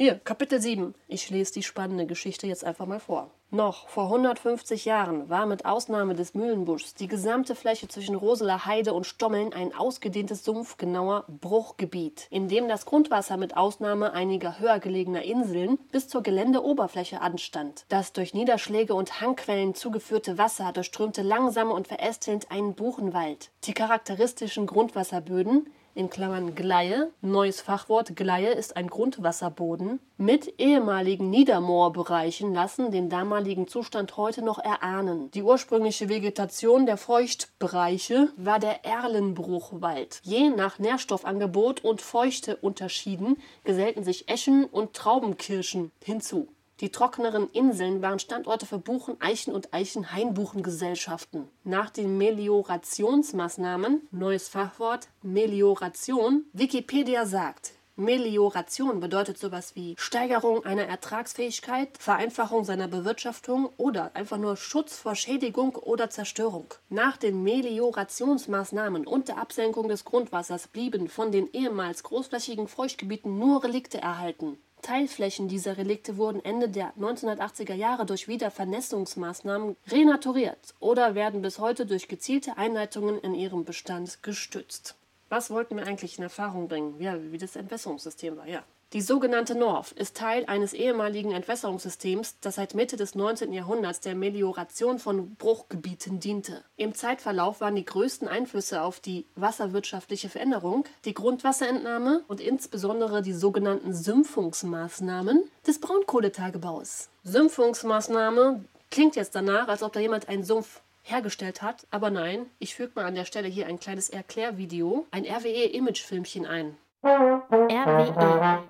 [0.03, 0.97] Hier, Kapitel 7.
[1.07, 3.31] Ich lese die spannende Geschichte jetzt einfach mal vor.
[3.53, 8.95] Noch vor 150 Jahren war mit Ausnahme des Mühlenbuschs die gesamte Fläche zwischen Roseler Heide
[8.95, 15.23] und Stommeln ein ausgedehntes sumpfgenauer Bruchgebiet, in dem das Grundwasser mit Ausnahme einiger höher gelegener
[15.23, 17.85] Inseln bis zur Geländeoberfläche anstand.
[17.89, 23.53] Das durch Niederschläge und Hangquellen zugeführte Wasser durchströmte langsam und verästelnd einen Buchenwald.
[23.63, 32.55] Die charakteristischen Grundwasserböden in Klammern Gleie, neues Fachwort Gleie ist ein Grundwasserboden, mit ehemaligen Niedermoorbereichen
[32.55, 35.31] lassen den damaligen Zustand heute noch erahnen.
[35.33, 40.21] Die ursprüngliche Vegetation der Feuchtbereiche war der Erlenbruchwald.
[40.23, 46.49] Je nach Nährstoffangebot und Feuchte unterschieden gesellten sich Eschen und Traubenkirschen hinzu.
[46.83, 51.49] Die trockeneren Inseln waren Standorte für Buchen-, Eichen- und Eichenhainbuchengesellschaften.
[51.63, 61.91] Nach den Meliorationsmaßnahmen, neues Fachwort Melioration, Wikipedia sagt, Melioration bedeutet sowas wie Steigerung einer Ertragsfähigkeit,
[61.99, 66.67] Vereinfachung seiner Bewirtschaftung oder einfach nur Schutz vor Schädigung oder Zerstörung.
[66.89, 73.63] Nach den Meliorationsmaßnahmen und der Absenkung des Grundwassers blieben von den ehemals großflächigen Feuchtgebieten nur
[73.63, 74.59] Relikte erhalten.
[74.83, 81.87] Teilflächen dieser Relikte wurden Ende der 1980er Jahre durch Wiedervernässungsmaßnahmen renaturiert oder werden bis heute
[81.87, 84.97] durch gezielte Einleitungen in ihrem Bestand gestützt.
[85.29, 87.01] Was wollten wir eigentlich in Erfahrung bringen?
[87.01, 88.65] Ja, wie das Entwässerungssystem war, ja.
[88.93, 93.55] Die sogenannte North ist Teil eines ehemaligen Entwässerungssystems, das seit Mitte des 19.
[93.55, 96.63] Jahrhunderts der Melioration von Bruchgebieten diente.
[96.77, 103.33] Im Zeitverlauf waren die größten Einflüsse auf die wasserwirtschaftliche Veränderung die Grundwasserentnahme und insbesondere die
[103.33, 107.09] sogenannten Sümpfungsmaßnahmen des Braunkohletagebaus.
[107.25, 112.75] Sümpfungsmaßnahme klingt jetzt danach, als ob da jemand einen Sumpf hergestellt hat, aber nein, ich
[112.75, 116.77] füge mal an der Stelle hier ein kleines Erklärvideo, ein RWE-Imagefilmchen ein.
[117.05, 118.63] RWE.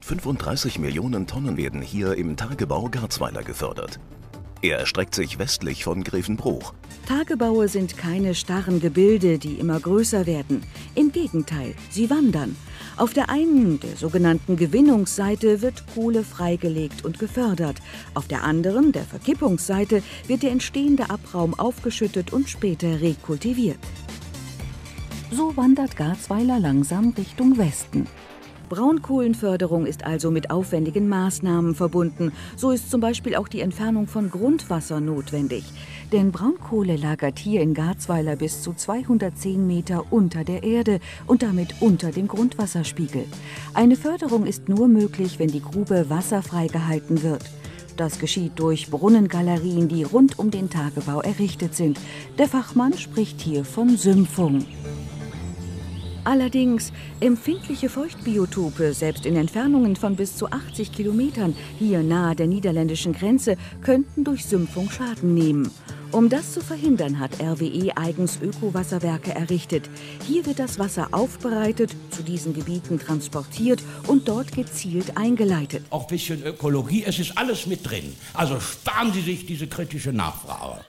[0.00, 3.98] 35 Millionen Tonnen werden hier im Tagebau Garzweiler gefördert.
[4.60, 6.74] Er erstreckt sich westlich von Grevenbruch.
[7.06, 10.62] Tagebaue sind keine starren Gebilde, die immer größer werden.
[10.94, 12.54] Im Gegenteil, sie wandern.
[12.98, 17.76] Auf der einen, der sogenannten Gewinnungsseite, wird Kohle freigelegt und gefördert.
[18.12, 23.78] Auf der anderen, der Verkippungsseite, wird der entstehende Abraum aufgeschüttet und später rekultiviert.
[25.30, 28.06] So wandert Garzweiler langsam Richtung Westen.
[28.68, 32.32] Braunkohlenförderung ist also mit aufwendigen Maßnahmen verbunden.
[32.56, 35.64] So ist zum Beispiel auch die Entfernung von Grundwasser notwendig.
[36.12, 41.74] Denn Braunkohle lagert hier in Garzweiler bis zu 210 Meter unter der Erde und damit
[41.80, 43.24] unter dem Grundwasserspiegel.
[43.74, 47.42] Eine Förderung ist nur möglich, wenn die Grube wasserfrei gehalten wird.
[47.96, 51.98] Das geschieht durch Brunnengalerien, die rund um den Tagebau errichtet sind.
[52.38, 54.64] Der Fachmann spricht hier von Sümpfung.
[56.26, 63.12] Allerdings empfindliche Feuchtbiotope, selbst in Entfernungen von bis zu 80 Kilometern hier nahe der niederländischen
[63.12, 65.70] Grenze, könnten durch Sümpfung Schaden nehmen.
[66.10, 69.88] Um das zu verhindern, hat RWE eigens Ökowasserwerke errichtet.
[70.26, 75.84] Hier wird das Wasser aufbereitet, zu diesen Gebieten transportiert und dort gezielt eingeleitet.
[75.90, 78.16] Auch ein bisschen Ökologie, es ist alles mit drin.
[78.34, 80.80] Also sparen Sie sich diese kritische Nachfrage.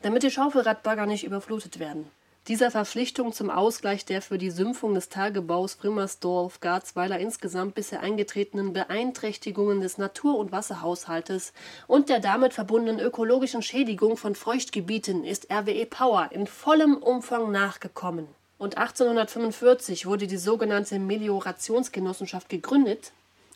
[0.00, 2.06] Damit die Schaufelradbagger nicht überflutet werden.
[2.48, 9.80] Dieser Verpflichtung zum Ausgleich der für die Sümpfung des Tagebaus Frimmersdorf-Garzweiler insgesamt bisher eingetretenen Beeinträchtigungen
[9.80, 11.52] des Natur- und Wasserhaushaltes
[11.86, 18.26] und der damit verbundenen ökologischen Schädigung von Feuchtgebieten ist RWE Power in vollem Umfang nachgekommen.
[18.58, 23.12] Und 1845 wurde die sogenannte Meliorationsgenossenschaft gegründet,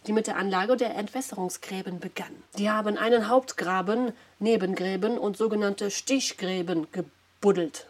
[0.07, 2.45] die mit der Anlage der Entwässerungsgräben begann.
[2.57, 7.89] Die haben einen Hauptgraben, Nebengräben und sogenannte Stichgräben gebuddelt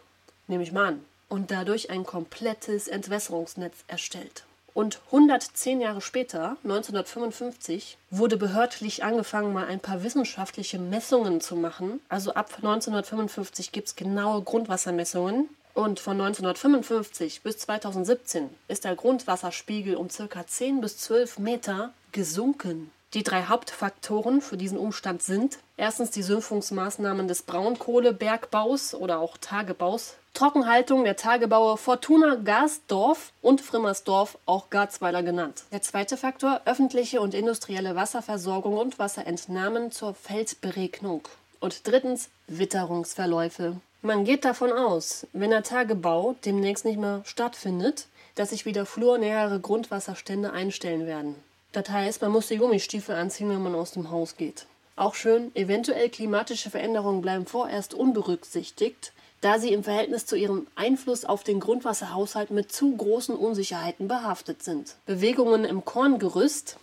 [0.49, 4.45] nehme ich mal an, und dadurch ein komplettes Entwässerungsnetz erstellt.
[4.75, 12.01] Und 110 Jahre später, 1955, wurde behördlich angefangen, mal ein paar wissenschaftliche Messungen zu machen.
[12.11, 15.49] Also ab 1955 gibt es genaue Grundwassermessungen.
[15.73, 20.47] Und von 1955 bis 2017 ist der Grundwasserspiegel um ca.
[20.47, 22.91] 10 bis 12 Meter gesunken.
[23.15, 30.17] Die drei Hauptfaktoren für diesen Umstand sind erstens die Sümpfungsmaßnahmen des Braunkohlebergbaus oder auch Tagebaus,
[30.37, 35.65] Trockenhaltung der Tagebaue Fortuna Gasdorf und Frimmersdorf, auch Garzweiler genannt.
[35.73, 41.27] Der zweite Faktor öffentliche und industrielle Wasserversorgung und Wasserentnahmen zur Feldberegnung.
[41.59, 43.77] Und drittens Witterungsverläufe.
[44.03, 49.59] Man geht davon aus, wenn der Tagebau demnächst nicht mehr stattfindet, dass sich wieder flurnähere
[49.59, 51.35] Grundwasserstände einstellen werden.
[51.73, 54.67] Das heißt, man muss die Gummistiefel anziehen, wenn man aus dem Haus geht.
[54.97, 59.13] Auch schön, eventuell klimatische Veränderungen bleiben vorerst unberücksichtigt,
[59.47, 64.65] da sie im Verhältnis zu ihrem Einfluss auf den Grundwasserhaushalt mit zu großen Unsicherheiten behaftet
[64.65, 64.97] sind.
[65.07, 66.79] Bewegungen im Korngerüst,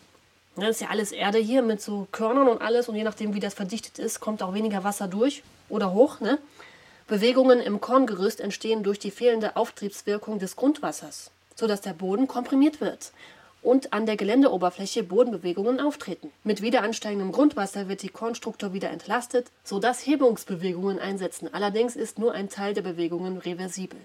[0.55, 3.41] das ist ja alles Erde hier mit so Körnern und alles und je nachdem wie
[3.41, 6.21] das verdichtet ist, kommt auch weniger Wasser durch oder hoch.
[6.21, 6.37] Ne?
[7.05, 13.11] Bewegungen im Korngerüst entstehen durch die fehlende Auftriebswirkung des Grundwassers, sodass der Boden komprimiert wird
[13.63, 16.31] und an der Geländeoberfläche Bodenbewegungen auftreten.
[16.43, 21.49] Mit wieder ansteigendem Grundwasser wird die Kornstruktur wieder entlastet, sodass Hebungsbewegungen einsetzen.
[21.53, 23.99] Allerdings ist nur ein Teil der Bewegungen reversibel.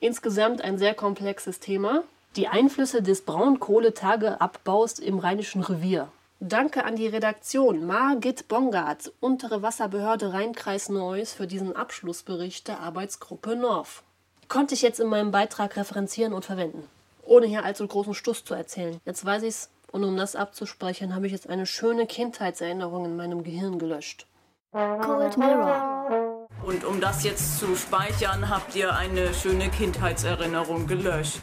[0.00, 2.02] Insgesamt ein sehr komplexes Thema.
[2.36, 6.08] Die Einflüsse des Braunkohletageabbaus im Rheinischen Revier.
[6.40, 13.54] Danke an die Redaktion Margit Bongard, Untere Wasserbehörde Rheinkreis Neuss, für diesen Abschlussbericht der Arbeitsgruppe
[13.54, 14.02] North.
[14.48, 16.88] Konnte ich jetzt in meinem Beitrag referenzieren und verwenden
[17.26, 19.00] ohne hier allzu großen Stuss zu erzählen.
[19.04, 23.44] Jetzt weiß ich's und um das abzuspeichern, habe ich jetzt eine schöne Kindheitserinnerung in meinem
[23.44, 24.26] Gehirn gelöscht.
[24.72, 26.48] Cold Mirror.
[26.66, 31.42] Und um das jetzt zu speichern, habt ihr eine schöne Kindheitserinnerung gelöscht.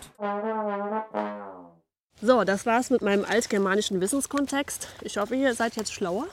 [2.21, 4.89] So, das war's mit meinem altgermanischen Wissenskontext.
[5.01, 6.27] Ich hoffe, ihr seid jetzt schlauer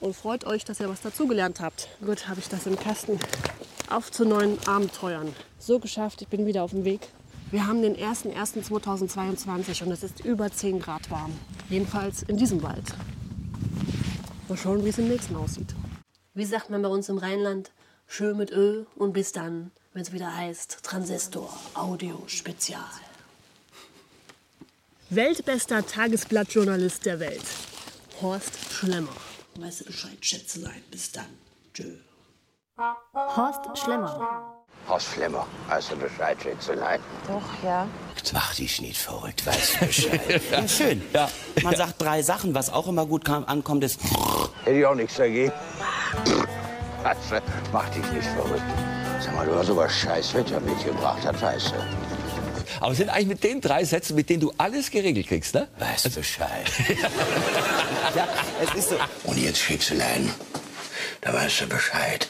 [0.00, 1.88] und freut euch, dass ihr was dazugelernt habt.
[2.04, 3.18] Gut, habe ich das im Kasten.
[3.88, 5.34] Auf zu neuen Abenteuern.
[5.58, 7.08] So geschafft, ich bin wieder auf dem Weg.
[7.50, 11.32] Wir haben den 01.01.2022 und es ist über 10 Grad warm.
[11.68, 12.84] Jedenfalls in diesem Wald.
[14.48, 15.74] Mal schauen, wie es im nächsten aussieht.
[16.34, 17.70] Wie sagt man bei uns im Rheinland?
[18.08, 22.80] Schön mit Ö und bis dann, wenn es wieder heißt Transistor Audio Spezial.
[25.10, 27.44] Weltbester Tagesblattjournalist der Welt.
[28.20, 29.16] Horst Schlemmer.
[29.58, 30.82] Weißt du Bescheid, Schätzelein.
[30.90, 31.26] Bis dann.
[31.72, 31.92] Tschö.
[33.14, 34.55] Horst Schlemmer.
[34.88, 37.00] Horst Schlemmer, weißt du Bescheid, Schätzelein?
[37.26, 37.88] Doch, ja.
[38.32, 40.42] Mach dich nicht verrückt, weißt du Bescheid.
[40.50, 41.02] ja, schön.
[41.12, 41.28] Ja.
[41.62, 44.00] Man sagt drei Sachen, was auch immer gut kam, ankommt, ist.
[44.64, 45.52] Hätte ich auch nichts dagegen.
[47.02, 48.62] Weißt du, mach dich nicht verrückt.
[49.20, 52.80] Sag mal, du hast aber scheiß Wetter mitgebracht, das weißt du.
[52.80, 55.68] Aber es sind eigentlich mit den drei Sätzen, mit denen du alles geregelt kriegst, ne?
[55.78, 56.70] Weißt du Bescheid.
[58.14, 58.28] ja,
[58.62, 58.96] es ist so.
[59.24, 60.32] Und jetzt, Schätzelein,
[61.20, 62.28] da weißt du Bescheid.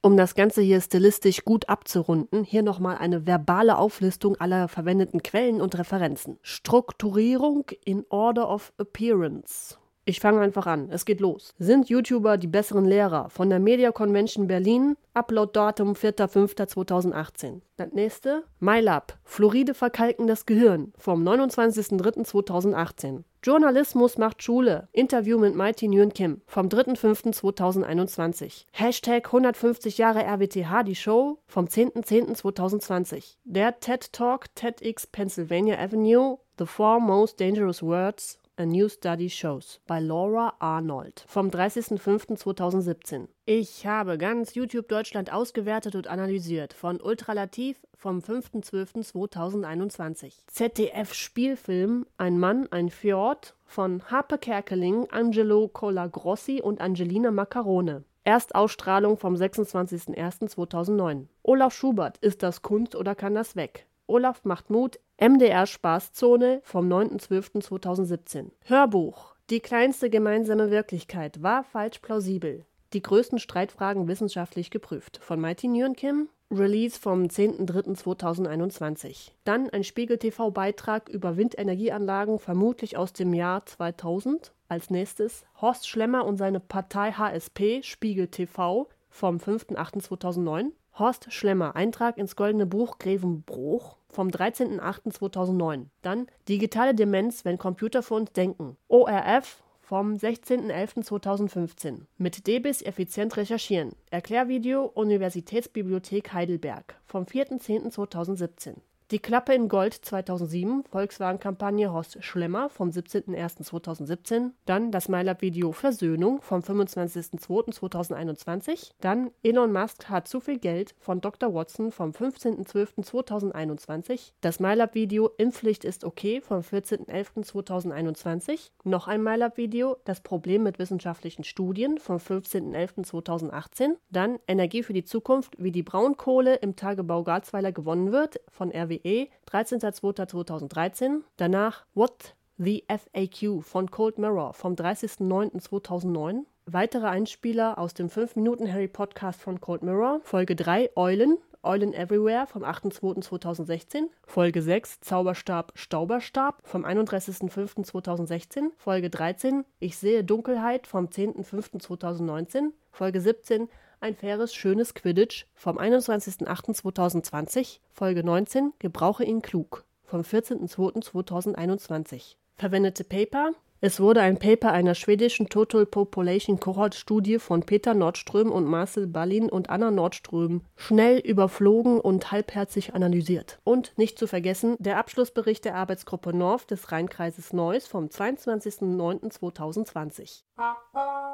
[0.00, 5.60] Um das Ganze hier stilistisch gut abzurunden, hier nochmal eine verbale Auflistung aller verwendeten Quellen
[5.60, 6.38] und Referenzen.
[6.40, 9.76] Strukturierung in Order of Appearance.
[10.08, 10.88] Ich fange einfach an.
[10.90, 11.54] Es geht los.
[11.58, 13.28] Sind YouTuber die besseren Lehrer?
[13.28, 14.96] Von der Media Convention Berlin.
[15.12, 17.60] Upload-Datum 4.5.2018.
[17.76, 18.44] Das nächste.
[18.58, 19.18] MyLab.
[19.22, 20.94] Fluoride verkalken das Gehirn.
[20.96, 23.24] Vom 29.03.2018.
[23.42, 24.88] Journalismus macht Schule.
[24.92, 26.40] Interview mit Mighty Nguyen Kim.
[26.46, 28.64] Vom 3.5.2021.
[28.72, 31.36] Hashtag 150 Jahre RWTH, die Show.
[31.46, 33.36] Vom 10.10.2020.
[33.44, 36.38] Der TED Talk TEDx Pennsylvania Avenue.
[36.58, 43.28] The Four Most Dangerous Words A New Study Shows bei Laura Arnold vom 30.05.2017.
[43.46, 50.32] Ich habe ganz YouTube Deutschland ausgewertet und analysiert von Ultralativ vom 5.12.2021.
[50.48, 58.02] ZDF Spielfilm Ein Mann, ein Fjord von Harpe Kerkeling, Angelo Colagrossi und Angelina Maccarone.
[58.24, 61.26] Erstausstrahlung vom 26.01.2009.
[61.44, 63.86] Olaf Schubert, ist das Kunst oder kann das weg?
[64.08, 68.46] Olaf macht Mut, MDR Spaßzone vom 9.12.2017.
[68.64, 69.34] Hörbuch.
[69.50, 72.64] Die kleinste gemeinsame Wirklichkeit war falsch plausibel.
[72.94, 75.20] Die größten Streitfragen wissenschaftlich geprüft.
[75.22, 76.30] Von Mighty Nguyen Kim.
[76.50, 79.32] Release vom 10.03.2021.
[79.44, 84.54] Dann ein Spiegel-TV-Beitrag über Windenergieanlagen, vermutlich aus dem Jahr 2000.
[84.68, 90.70] Als nächstes Horst Schlemmer und seine Partei HSP, Spiegel TV vom 5.08.2009.
[90.98, 95.86] Horst Schlemmer, Eintrag ins Goldene Buch Grevenbruch vom 13.08.2009.
[96.02, 98.76] Dann Digitale Demenz, wenn Computer für uns denken.
[98.88, 102.02] ORF vom 16.11.2015.
[102.18, 103.92] Mit DBIS effizient recherchieren.
[104.10, 108.74] Erklärvideo Universitätsbibliothek Heidelberg vom 4.10.2017.
[109.10, 114.50] Die Klappe in Gold 2007, Volkswagen-Kampagne Horst Schlemmer vom 17.01.2017.
[114.66, 118.90] Dann das MyLab-Video Versöhnung vom 25.02.2021.
[119.00, 121.54] Dann Elon Musk hat zu viel Geld von Dr.
[121.54, 124.32] Watson vom 15.12.2021.
[124.42, 128.72] Das MyLab-Video Impfpflicht ist okay vom 14.11.2021.
[128.84, 133.92] Noch ein MyLab-Video Das Problem mit wissenschaftlichen Studien vom 15.11.2018.
[134.10, 138.97] Dann Energie für die Zukunft, wie die Braunkohle im Tagebau Garzweiler gewonnen wird von RWE
[139.04, 141.20] 13.02.2013.
[141.36, 146.44] Danach What the FAQ von Cold Mirror vom 30.09.2009.
[146.66, 150.20] Weitere Einspieler aus dem 5-Minuten-Harry-Podcast von Cold Mirror.
[150.24, 154.08] Folge 3 Eulen, Eulen Everywhere vom 8.2.2016.
[154.26, 158.72] Folge 6 Zauberstab, Stauberstab vom 31.05.2016.
[158.76, 162.72] Folge 13 Ich sehe Dunkelheit vom 10.05.2019.
[162.90, 163.68] Folge 17
[164.00, 172.36] ein faires, schönes Quidditch vom 21.08.2020, Folge 19 Gebrauche ihn klug vom 14.02.2021.
[172.56, 178.50] Verwendete Paper es wurde ein Paper einer schwedischen Total Population Cohort Studie von Peter Nordström
[178.50, 183.60] und Marcel Ballin und Anna Nordström schnell überflogen und halbherzig analysiert.
[183.62, 190.42] Und nicht zu vergessen der Abschlussbericht der Arbeitsgruppe North des Rheinkreises Neuss vom 22.09.2020.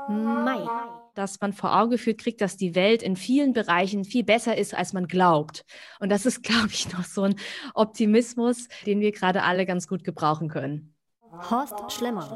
[0.09, 0.69] Mai.
[1.15, 4.75] Dass man vor Augen geführt kriegt, dass die Welt in vielen Bereichen viel besser ist,
[4.75, 5.65] als man glaubt.
[5.99, 7.37] Und das ist, glaube ich, noch so ein
[7.73, 10.94] Optimismus, den wir gerade alle ganz gut gebrauchen können.
[11.43, 12.29] Horst Schlemmer.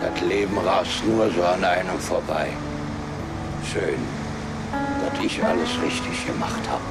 [0.00, 2.48] Das Leben rast nur so an einem vorbei.
[3.64, 3.98] Schön,
[4.72, 6.82] dass ich alles richtig gemacht habe.